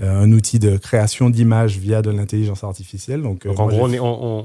un 0.00 0.32
outil 0.32 0.58
de 0.58 0.76
création 0.78 1.30
d'images 1.30 1.78
via 1.78 2.02
de 2.02 2.10
l'intelligence 2.10 2.64
artificielle. 2.64 3.22
Donc, 3.22 3.46
Donc, 3.46 3.60
en 3.60 3.66
gros, 3.68 3.86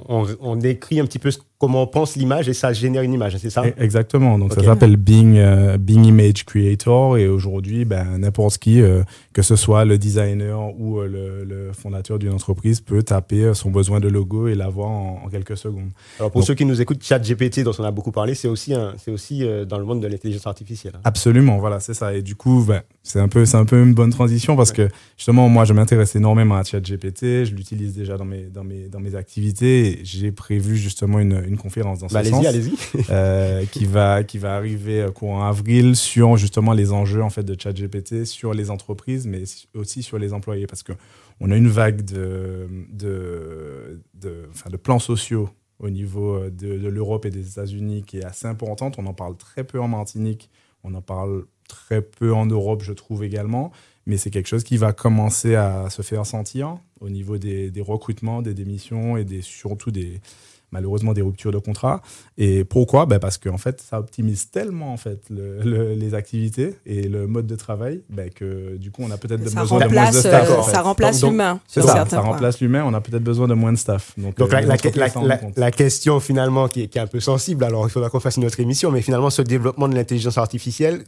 on- 0.10 0.28
on 0.42 0.56
décrit 0.56 1.00
un 1.00 1.06
petit 1.06 1.20
peu 1.20 1.32
ce- 1.32 1.40
comment 1.60 1.84
on 1.84 1.88
pense 1.88 2.16
l'image 2.16 2.48
et 2.50 2.54
ça 2.54 2.72
génère 2.74 3.02
une 3.02 3.14
image, 3.14 3.36
c'est 3.38 3.50
ça 3.50 3.66
E- 3.66 3.74
Exactement. 3.80 4.38
Donc 4.38 4.54
ça 4.54 4.64
s'appelle 4.64 4.96
Bing, 4.96 5.38
euh, 5.38 5.78
Bing 5.78 6.06
Image 6.06 6.46
Creator 6.46 7.18
et 7.18 7.28
aujourd'hui, 7.28 7.84
ben, 7.86 8.18
n'importe 8.20 8.58
qui, 8.60 8.82
euh, 8.82 9.04
que 9.34 9.42
ce 9.42 9.56
soit 9.56 9.84
le 9.86 9.98
designer 9.98 10.60
ou 10.80 11.00
euh, 11.00 11.08
le, 11.08 11.44
le 11.46 11.74
fondateur 11.74 12.20
d'une 12.20 12.34
entreprise, 12.34 12.82
peut 12.82 13.02
taper 13.04 13.54
son 13.54 13.72
besoin 13.72 14.00
de 14.00 14.08
logo 14.08 14.48
et 14.48 14.56
l'avoir 14.56 14.90
en, 14.90 15.22
en 15.26 15.30
quelques 15.30 15.58
secondes. 15.58 15.90
Alors 16.20 16.32
pour 16.32 16.42
Donc- 16.42 16.48
ceux 16.48 16.54
qui 16.56 16.66
nous 16.66 16.80
écoutent, 16.82 17.04
ChatGPT, 17.04 17.62
dont 17.64 17.74
on 17.80 17.84
a 17.84 17.92
beaucoup 17.92 18.12
parlé, 18.12 18.36
c'est 18.36 18.48
aussi, 18.48 18.74
c'est 19.04 19.12
aussi 19.12 19.44
dans 19.68 19.80
le 19.80 19.86
monde 19.86 20.02
de 20.02 20.08
l'intelligence 20.08 20.46
artificielle. 20.48 20.94
hein. 20.98 21.02
Absolument, 21.04 21.58
voilà, 21.58 21.80
c'est 21.80 21.94
ça. 21.94 22.14
Et 22.14 22.22
du 22.22 22.36
coup, 22.36 22.64
ben, 22.68 22.82
c'est 23.04 23.20
un 23.20 23.28
peu, 23.28 23.46
c'est 23.46 23.58
un 23.58 23.66
peu 23.66 23.82
une 23.82 23.94
bonne 23.94 24.12
transition 24.12 24.56
parce 24.56 24.72
que 24.72 24.90
justement, 25.18 25.50
moi, 25.50 25.66
je 25.66 25.74
m'intéresse 25.74 26.16
énormément 26.16 26.56
à 26.56 26.64
ChatGPT. 26.64 27.46
Je 27.46 27.56
l'utilise 27.56 27.96
déjà 27.96 28.18
dans 28.18 28.26
mes, 28.26 28.44
dans 28.44 28.64
mes, 28.64 28.88
dans 28.90 29.00
mes 29.00 29.16
activités. 29.16 30.00
J'ai 30.04 30.32
prévu 30.32 30.76
justement 30.78 31.20
une, 31.20 31.42
une 31.48 31.58
conférence 31.58 32.00
dans 32.00 32.10
ce 32.10 32.14
Bah, 32.14 32.24
sens. 32.24 32.46
allez-y, 32.46 32.48
allez-y. 32.48 33.06
euh, 33.10 33.66
qui 33.72 33.86
va 33.86 34.24
qui 34.24 34.38
va 34.38 34.56
arriver 34.56 35.02
euh, 35.02 35.12
courant 35.12 35.46
avril 35.48 35.96
sur 35.96 36.38
justement 36.38 36.74
les 36.74 36.92
enjeux 36.92 37.22
en 37.24 37.30
fait 37.30 37.44
de 37.44 37.56
ChatGPT 37.60 38.26
sur 38.26 38.54
les 38.54 38.70
entreprises 38.70 39.26
mais 39.28 39.44
aussi 39.74 40.04
sur 40.04 40.18
les 40.20 40.34
employés 40.34 40.68
parce 40.68 40.84
que 40.84 40.94
on 41.40 41.52
a 41.52 41.56
une 41.56 41.68
vague 41.70 42.04
de 42.04 42.68
de 42.92 44.02
de, 44.14 44.48
enfin, 44.52 44.70
de 44.70 44.78
plans 44.78 45.00
sociaux 45.00 45.50
au 45.80 45.90
niveau 45.90 46.36
euh, 46.36 46.50
de, 46.50 46.78
de 46.78 46.88
l'Europe 46.88 47.26
et 47.26 47.30
des 47.30 47.48
États-Unis 47.52 48.04
qui 48.06 48.18
est 48.18 48.26
assez 48.26 48.48
importante. 48.48 48.96
On 48.98 49.06
en 49.06 49.14
parle 49.14 49.38
très 49.38 49.64
peu 49.64 49.80
en 49.80 49.88
Martinique, 49.88 50.50
on 50.84 50.94
en 50.96 51.02
parle 51.02 51.46
très 51.70 52.02
peu 52.02 52.34
en 52.34 52.46
Europe, 52.46 52.82
je 52.82 52.94
trouve 52.94 53.24
également, 53.24 53.72
mais 54.06 54.18
c'est 54.18 54.30
quelque 54.32 54.48
chose 54.48 54.64
qui 54.64 54.78
va 54.78 54.94
commencer 54.94 55.54
à 55.56 55.90
se 55.90 56.02
faire 56.02 56.26
sentir 56.26 56.78
au 57.02 57.10
niveau 57.10 57.38
des, 57.38 57.70
des 57.72 57.82
recrutements, 57.82 58.42
des 58.42 58.54
démissions 58.54 59.18
et 59.18 59.26
des, 59.26 59.42
surtout 59.42 59.92
des, 59.92 60.20
malheureusement 60.72 61.14
des 61.14 61.22
ruptures 61.22 61.52
de 61.52 61.58
contrat. 61.60 62.02
Et 62.38 62.64
pourquoi? 62.66 63.06
Ben 63.06 63.20
Parce 63.20 63.38
qu'en 63.38 63.58
fait, 63.58 63.82
ça 63.82 64.00
optimise 64.00 64.50
tellement 64.52 64.92
en 64.94 64.98
fait, 64.98 65.22
le- 65.30 65.60
le- 65.62 65.94
les 65.94 66.14
activités 66.14 66.76
et 66.86 67.08
le 67.08 67.26
mode 67.28 67.48
de 67.48 67.56
travail 67.56 68.02
ben, 68.10 68.30
que 68.30 68.76
du 68.78 68.92
coup, 68.92 69.02
on 69.04 69.12
a 69.12 69.18
peut-être 69.18 69.42
besoin 69.42 69.64
de 69.64 69.68
moins 69.70 69.80
de 69.80 69.86
remplace, 69.86 70.20
staff. 70.20 70.50
euh, 70.50 70.58
en 70.58 70.64
fait. 70.64 70.72
ça 70.72 70.82
remplace 70.82 71.24
l'humain. 71.24 71.60
C'est 71.68 71.82
sur 71.82 71.90
ça, 71.90 72.06
ça 72.06 72.20
remplace 72.22 72.60
l'humain, 72.62 72.84
on 72.86 72.94
a 72.94 73.02
peut-être 73.02 73.24
besoin 73.24 73.48
de 73.48 73.54
moins 73.54 73.72
de 73.72 73.78
staff. 73.78 74.14
Donc, 74.18 74.38
Donc 74.38 74.54
euh, 74.54 74.62
la, 74.62 75.40
la 75.56 75.72
question 75.72 76.20
finalement 76.20 76.68
qui 76.68 76.84
est, 76.84 76.88
qui 76.88 76.98
est 76.98 77.02
un 77.02 77.08
peu 77.08 77.20
sensible, 77.20 77.64
alors 77.64 77.88
il 77.88 77.90
faudra 77.90 78.10
qu'on 78.10 78.20
fasse 78.20 78.38
une 78.38 78.46
autre 78.46 78.60
émission, 78.60 78.92
mais 78.92 79.02
finalement 79.02 79.30
ce 79.30 79.42
développement 79.42 79.88
de 79.88 79.96
l'intelligence 79.96 80.38
artificielle, 80.38 81.04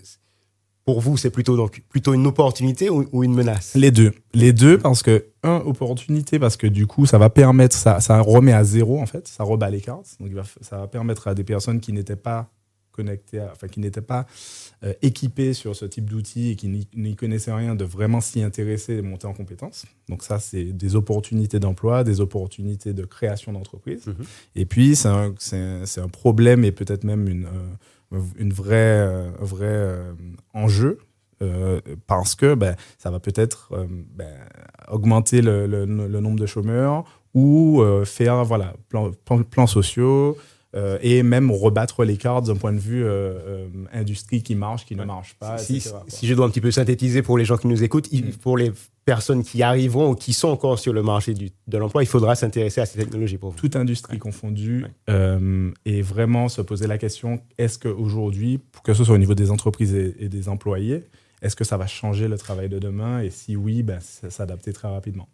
pour 0.89 1.01
vous, 1.01 1.17
c'est 1.17 1.29
plutôt, 1.29 1.55
donc, 1.55 1.83
plutôt 1.87 2.13
une 2.15 2.25
opportunité 2.25 2.89
ou, 2.89 3.07
ou 3.11 3.23
une 3.23 3.33
menace? 3.35 3.73
Les 3.75 3.91
deux. 3.91 4.11
Les 4.33 4.53
deux 4.53 4.79
parce 4.79 5.03
que, 5.03 5.25
un, 5.43 5.57
opportunité 5.57 6.39
parce 6.39 6.57
que 6.57 6.65
du 6.65 6.87
coup, 6.87 7.05
ça 7.05 7.19
va 7.19 7.29
permettre, 7.29 7.75
ça, 7.75 7.99
ça 7.99 8.19
remet 8.21 8.53
à 8.53 8.63
zéro 8.63 8.99
en 8.99 9.05
fait, 9.05 9.27
ça 9.27 9.43
rebat 9.43 9.69
les 9.69 9.81
cartes. 9.81 10.17
Donc 10.19 10.31
ça 10.61 10.77
va 10.79 10.87
permettre 10.87 11.27
à 11.27 11.35
des 11.35 11.43
personnes 11.43 11.79
qui 11.79 11.93
n'étaient 11.93 12.15
pas 12.15 12.49
connectées, 12.91 13.39
à- 13.39 13.51
enfin 13.53 13.67
qui 13.67 13.79
n'étaient 13.79 14.01
pas 14.01 14.25
euh, 14.83 14.93
équipées 15.03 15.53
sur 15.53 15.75
ce 15.75 15.85
type 15.85 16.09
d'outils 16.09 16.49
et 16.51 16.55
qui 16.55 16.67
n'y- 16.95 17.15
connaissaient 17.15 17.53
rien 17.53 17.75
de 17.75 17.85
vraiment 17.85 18.19
s'y 18.19 18.41
intéresser 18.41 18.93
et 18.95 19.01
monter 19.03 19.27
en 19.27 19.33
compétences. 19.33 19.85
Donc 20.09 20.23
ça, 20.23 20.39
c'est 20.39 20.63
des 20.65 20.95
opportunités 20.95 21.59
d'emploi, 21.59 22.03
des 22.03 22.19
opportunités 22.19 22.93
de 22.93 23.05
création 23.05 23.53
d'entreprise. 23.53 24.07
Mhm. 24.07 24.15
Et 24.55 24.65
puis, 24.65 24.95
c'est 24.95 25.07
un, 25.09 25.35
c'est 25.37 25.57
un- 25.59 25.85
c'est 25.85 26.01
un 26.01 26.07
problème 26.09 26.65
et 26.65 26.71
peut-être 26.71 27.03
même 27.03 27.27
une, 27.29 27.45
euh, 27.45 27.49
une 28.37 28.53
vraie, 28.53 28.75
euh, 28.75 29.29
un 29.41 29.45
vrai 29.45 29.65
euh, 29.67 30.13
enjeu 30.53 30.97
euh, 31.41 31.79
parce 32.07 32.35
que 32.35 32.53
ben, 32.55 32.75
ça 32.97 33.11
va 33.11 33.19
peut-être 33.19 33.69
euh, 33.73 33.85
ben, 33.89 34.27
augmenter 34.89 35.41
le, 35.41 35.67
le- 35.67 35.85
le 35.85 36.19
nombre 36.19 36.39
de 36.39 36.45
chômeurs 36.45 37.03
ou 37.33 37.81
euh, 37.81 38.03
faire 38.05 38.43
voilà, 38.43 38.73
plans 38.89 39.11
plan, 39.25 39.43
plans 39.43 39.67
sociaux 39.67 40.37
et 41.01 41.23
même 41.23 41.49
rebattre 41.49 42.03
les 42.03 42.15
cartes 42.15 42.45
d'un 42.45 42.55
point 42.55 42.71
de 42.71 42.77
vue 42.77 43.03
industrie 43.91 44.43
qui 44.43 44.53
marche, 44.53 44.85
qui 44.85 44.95
ne 44.95 45.03
marche 45.03 45.33
pas, 45.39 45.57
si, 45.57 45.77
etc., 45.77 45.89
quoi. 45.91 46.03
si 46.07 46.27
je 46.27 46.33
dois 46.35 46.45
un 46.45 46.49
petit 46.49 46.61
peu 46.61 46.69
synthétiser 46.69 47.23
pour 47.23 47.39
les 47.39 47.45
gens 47.45 47.57
qui 47.57 47.65
nous 47.67 47.83
écoutent, 47.83 48.07
il- 48.11 48.27
Mm. 48.27 48.31
pour 48.33 48.55
les 48.55 48.71
personnes 49.05 49.43
qui 49.43 49.63
arriveront 49.63 50.11
ou 50.11 50.15
qui 50.15 50.33
sont 50.33 50.49
encore 50.49 50.77
sur 50.79 50.93
le 50.93 51.01
marché 51.01 51.33
du- 51.33 51.49
de 51.67 51.77
l'emploi, 51.77 52.03
il 52.03 52.07
faudra 52.07 52.35
s'intéresser 52.35 52.81
à 52.81 52.85
ces 52.85 52.99
technologies 52.99 53.37
pour 53.37 53.51
vous. 53.51 53.57
toute 53.57 53.75
industrie 53.75 54.19
confondue, 54.19 54.83
Ouais. 54.83 54.89
euh, 55.09 55.71
et 55.85 56.01
vraiment 56.01 56.47
se 56.49 56.61
poser 56.61 56.87
la 56.87 56.97
question 56.97 57.41
est-ce 57.57 57.79
qu'aujourd'hui, 57.79 58.59
que 58.83 58.93
ce 58.93 59.03
soit 59.03 59.15
au 59.15 59.19
niveau 59.19 59.35
des 59.35 59.49
entreprises 59.51 59.93
et, 59.95 60.15
et 60.19 60.29
des 60.29 60.47
employés, 60.49 61.03
est-ce 61.41 61.55
que 61.55 61.63
ça 61.63 61.77
va 61.77 61.87
changer 61.87 62.27
le 62.27 62.37
travail 62.37 62.69
de 62.69 62.79
demain? 62.79 63.21
Et 63.21 63.29
si 63.29 63.55
oui, 63.55 63.81
ben, 63.81 63.99
s'adapter 64.01 64.73
très 64.73 64.89
rapidement. 64.89 65.27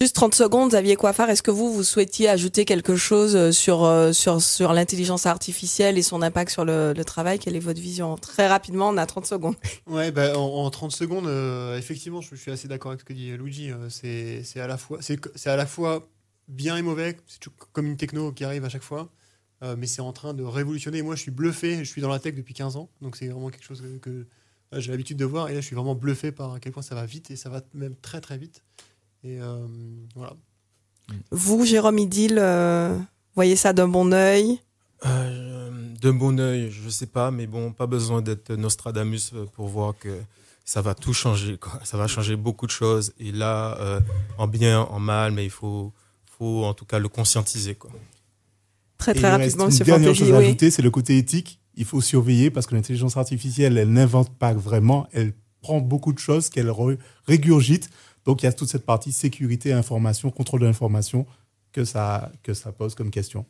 Juste 0.00 0.14
30 0.14 0.32
secondes, 0.32 0.68
Xavier 0.68 0.94
Coiffard, 0.94 1.28
est-ce 1.28 1.42
que 1.42 1.50
vous, 1.50 1.72
vous 1.72 1.82
souhaitiez 1.82 2.28
ajouter 2.28 2.64
quelque 2.64 2.94
chose 2.94 3.34
euh, 3.34 3.50
sur, 3.50 3.82
euh, 3.82 4.12
sur, 4.12 4.40
sur 4.40 4.72
l'intelligence 4.72 5.26
artificielle 5.26 5.98
et 5.98 6.02
son 6.02 6.22
impact 6.22 6.52
sur 6.52 6.64
le, 6.64 6.94
travail? 7.04 7.40
Quelle 7.40 7.56
est 7.56 7.60
votre 7.60 7.80
vision? 7.80 8.16
Très 8.16 8.46
rapidement, 8.46 8.90
on 8.90 8.96
a 8.96 9.06
30 9.06 9.26
secondes. 9.26 9.56
Ouais, 9.88 10.12
bah, 10.12 10.38
en, 10.38 10.66
en 10.66 10.70
30 10.70 10.92
secondes, 10.92 11.26
euh, 11.26 11.76
effectivement, 11.76 12.20
je, 12.20 12.36
suis 12.36 12.52
assez 12.52 12.68
d'accord 12.68 12.92
avec 12.92 13.00
ce 13.00 13.04
que 13.04 13.12
dit 13.12 13.32
Luigi. 13.36 13.72
c'est 13.88 14.60
à 14.60 14.68
la 14.68 14.76
fois, 14.76 15.00
à 15.46 15.56
la 15.56 15.66
fois 15.66 16.08
bien 16.46 16.76
et 16.76 16.82
mauvais. 16.82 17.16
C'est 17.26 17.50
comme 17.72 17.86
une 17.86 17.96
techno 17.96 18.30
qui 18.30 18.44
arrive 18.44 18.64
à 18.64 18.68
chaque 18.68 18.82
fois, 18.82 19.08
mais 19.76 19.88
c'est 19.88 20.02
en 20.02 20.12
train 20.12 20.32
de 20.32 20.44
révolutionner. 20.44 21.02
Moi, 21.02 21.16
je 21.16 21.22
suis 21.22 21.32
bluffé. 21.32 21.78
Je 21.78 21.90
suis 21.90 22.02
dans 22.02 22.10
la 22.10 22.20
tech 22.20 22.34
depuis 22.34 22.54
15 22.54 22.76
ans, 22.76 22.88
donc 23.00 23.16
c'est 23.16 23.26
vraiment 23.26 23.48
quelque 23.48 23.64
chose 23.64 23.82
que, 24.00 24.10
que, 24.10 24.26
j'ai 24.80 24.92
l'habitude 24.92 25.16
de 25.16 25.24
voir. 25.24 25.48
Et 25.48 25.54
là, 25.54 25.60
je 25.60 25.66
suis 25.66 25.74
vraiment 25.74 25.96
bluffé 25.96 26.30
par 26.30 26.54
à 26.54 26.60
quel 26.60 26.72
point 26.72 26.82
ça 26.82 26.94
va 26.94 27.06
vite 27.06 27.32
et 27.32 27.36
ça 27.36 27.48
va 27.48 27.62
même 27.74 27.96
très 27.96 28.20
très 28.20 28.38
vite. 28.38 28.62
Et 29.24 29.40
euh, 29.40 29.66
voilà. 30.14 30.34
Vous, 31.30 31.64
Jérôme 31.64 31.98
Idil, 31.98 32.36
euh, 32.38 32.96
voyez 33.34 33.56
ça 33.56 33.72
d'un 33.72 33.88
bon 33.88 34.12
œil? 34.12 34.58
Euh, 35.06 35.70
D'un 36.00 36.12
bon 36.14 36.38
oeil, 36.38 36.70
je 36.70 36.88
sais 36.88 37.06
pas, 37.06 37.30
mais 37.30 37.46
bon, 37.46 37.72
pas 37.72 37.86
besoin 37.86 38.20
d'être 38.22 38.52
Nostradamus 38.54 39.32
pour 39.54 39.68
voir 39.68 39.94
que 39.98 40.18
ça 40.64 40.82
va 40.82 40.94
tout 40.94 41.14
changer. 41.14 41.56
Quoi. 41.56 41.80
Ça 41.84 41.96
va 41.96 42.06
changer 42.06 42.36
beaucoup 42.36 42.66
de 42.66 42.70
choses. 42.72 43.12
Et 43.18 43.32
là, 43.32 43.76
euh, 43.80 44.00
en 44.36 44.46
bien, 44.46 44.80
en 44.82 44.98
mal, 45.00 45.32
mais 45.32 45.44
il 45.44 45.50
faut, 45.50 45.92
faut 46.38 46.64
en 46.64 46.74
tout 46.74 46.84
cas 46.84 46.98
le 46.98 47.08
conscientiser. 47.08 47.74
Quoi. 47.74 47.90
Très 48.98 49.12
Et 49.12 49.14
très 49.14 49.22
il 49.28 49.30
reste 49.30 49.40
rapidement, 49.42 49.64
une 49.64 49.70
Monsieur 49.70 49.84
dernière 49.84 50.14
chose 50.14 50.30
à 50.32 50.38
Oui. 50.38 50.44
ajouter, 50.46 50.70
c'est 50.70 50.82
le 50.82 50.90
côté 50.90 51.16
éthique. 51.16 51.60
Il 51.74 51.84
faut 51.84 52.00
surveiller 52.00 52.50
parce 52.50 52.66
que 52.66 52.74
l'intelligence 52.74 53.16
artificielle, 53.16 53.78
elle 53.78 53.92
n'invente 53.92 54.36
pas 54.36 54.52
vraiment, 54.52 55.06
elle 55.12 55.32
prend 55.62 55.80
beaucoup 55.80 56.12
de 56.12 56.18
choses 56.18 56.48
qu'elle 56.48 56.72
régurgite. 57.26 57.88
Donc 58.28 58.42
il 58.42 58.44
y 58.44 58.48
a 58.50 58.52
toute 58.52 58.68
cette 58.68 58.84
partie 58.84 59.10
sécurité, 59.10 59.72
information, 59.72 60.30
contrôle 60.30 60.60
de 60.60 60.66
l'information 60.66 61.24
que 61.72 61.86
ça, 61.86 62.30
que 62.42 62.52
ça 62.52 62.72
pose 62.72 62.94
comme 62.94 63.10
question. 63.10 63.46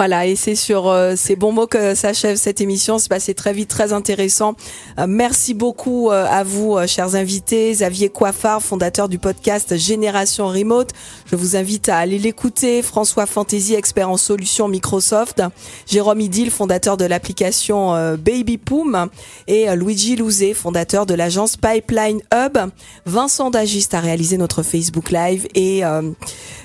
Voilà, 0.00 0.26
et 0.26 0.34
c'est 0.34 0.54
sur 0.54 0.88
euh, 0.88 1.12
ces 1.14 1.36
bons 1.36 1.52
mots 1.52 1.66
que 1.66 1.94
s'achève 1.94 2.36
cette 2.38 2.62
émission. 2.62 2.98
C'est 2.98 3.10
passé 3.10 3.34
très 3.34 3.52
vite, 3.52 3.68
très 3.68 3.92
intéressant. 3.92 4.54
Euh, 4.98 5.04
merci 5.06 5.52
beaucoup 5.52 6.08
euh, 6.08 6.24
à 6.26 6.42
vous, 6.42 6.78
chers 6.86 7.16
invités. 7.16 7.70
Xavier 7.72 8.08
Coiffard, 8.08 8.62
fondateur 8.62 9.10
du 9.10 9.18
podcast 9.18 9.76
Génération 9.76 10.48
Remote. 10.48 10.92
Je 11.26 11.36
vous 11.36 11.54
invite 11.54 11.90
à 11.90 11.98
aller 11.98 12.16
l'écouter. 12.16 12.80
François 12.80 13.26
Fantasy, 13.26 13.74
expert 13.74 14.08
en 14.08 14.16
solutions 14.16 14.68
Microsoft. 14.68 15.42
Jérôme 15.86 16.22
Idil, 16.22 16.50
fondateur 16.50 16.96
de 16.96 17.04
l'application 17.04 18.16
Baby 18.16 18.56
Poom. 18.56 19.10
Et 19.48 19.66
Luigi 19.76 20.16
Louzé, 20.16 20.54
fondateur 20.54 21.04
de 21.04 21.12
l'agence 21.12 21.58
Pipeline 21.58 22.22
Hub. 22.32 22.56
Vincent 23.04 23.50
Dagiste 23.50 23.92
a 23.92 24.00
réalisé 24.00 24.38
notre 24.38 24.62
Facebook 24.62 25.10
Live. 25.10 25.46
Et 25.54 25.82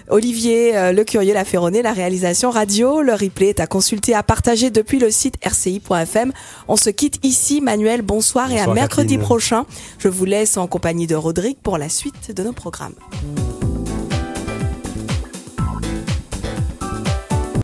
Olivier 0.10 0.92
Le 0.94 1.04
Curieux 1.04 1.34
l'a 1.34 1.46
Ferronné, 1.46 1.82
la 1.82 1.94
réalisation 1.94 2.52
radio. 2.52 3.02
Le 3.02 3.14
replay 3.14 3.50
est 3.50 3.60
à 3.60 3.68
consulter, 3.68 4.14
à 4.14 4.24
partager 4.24 4.70
depuis 4.70 5.00
le 5.00 5.10
site 5.12 5.36
rci.fm. 5.46 6.32
On 6.68 6.76
se 6.76 6.90
quitte 6.90 7.20
ici. 7.24 7.62
Manuel, 7.62 8.02
bonsoir, 8.02 8.52
et 8.52 8.60
à 8.60 8.68
mercredi 8.68 9.18
prochain. 9.18 9.66
Je 9.98 10.08
vous 10.08 10.26
laisse 10.26 10.58
en 10.58 10.68
compagnie 10.68 11.08
de 11.08 11.16
Rodrigue 11.16 11.58
pour 11.62 11.78
la 11.78 11.90
suite 11.90 12.36
de 12.36 12.44
nos 12.44 12.54
programmes. 12.54 12.96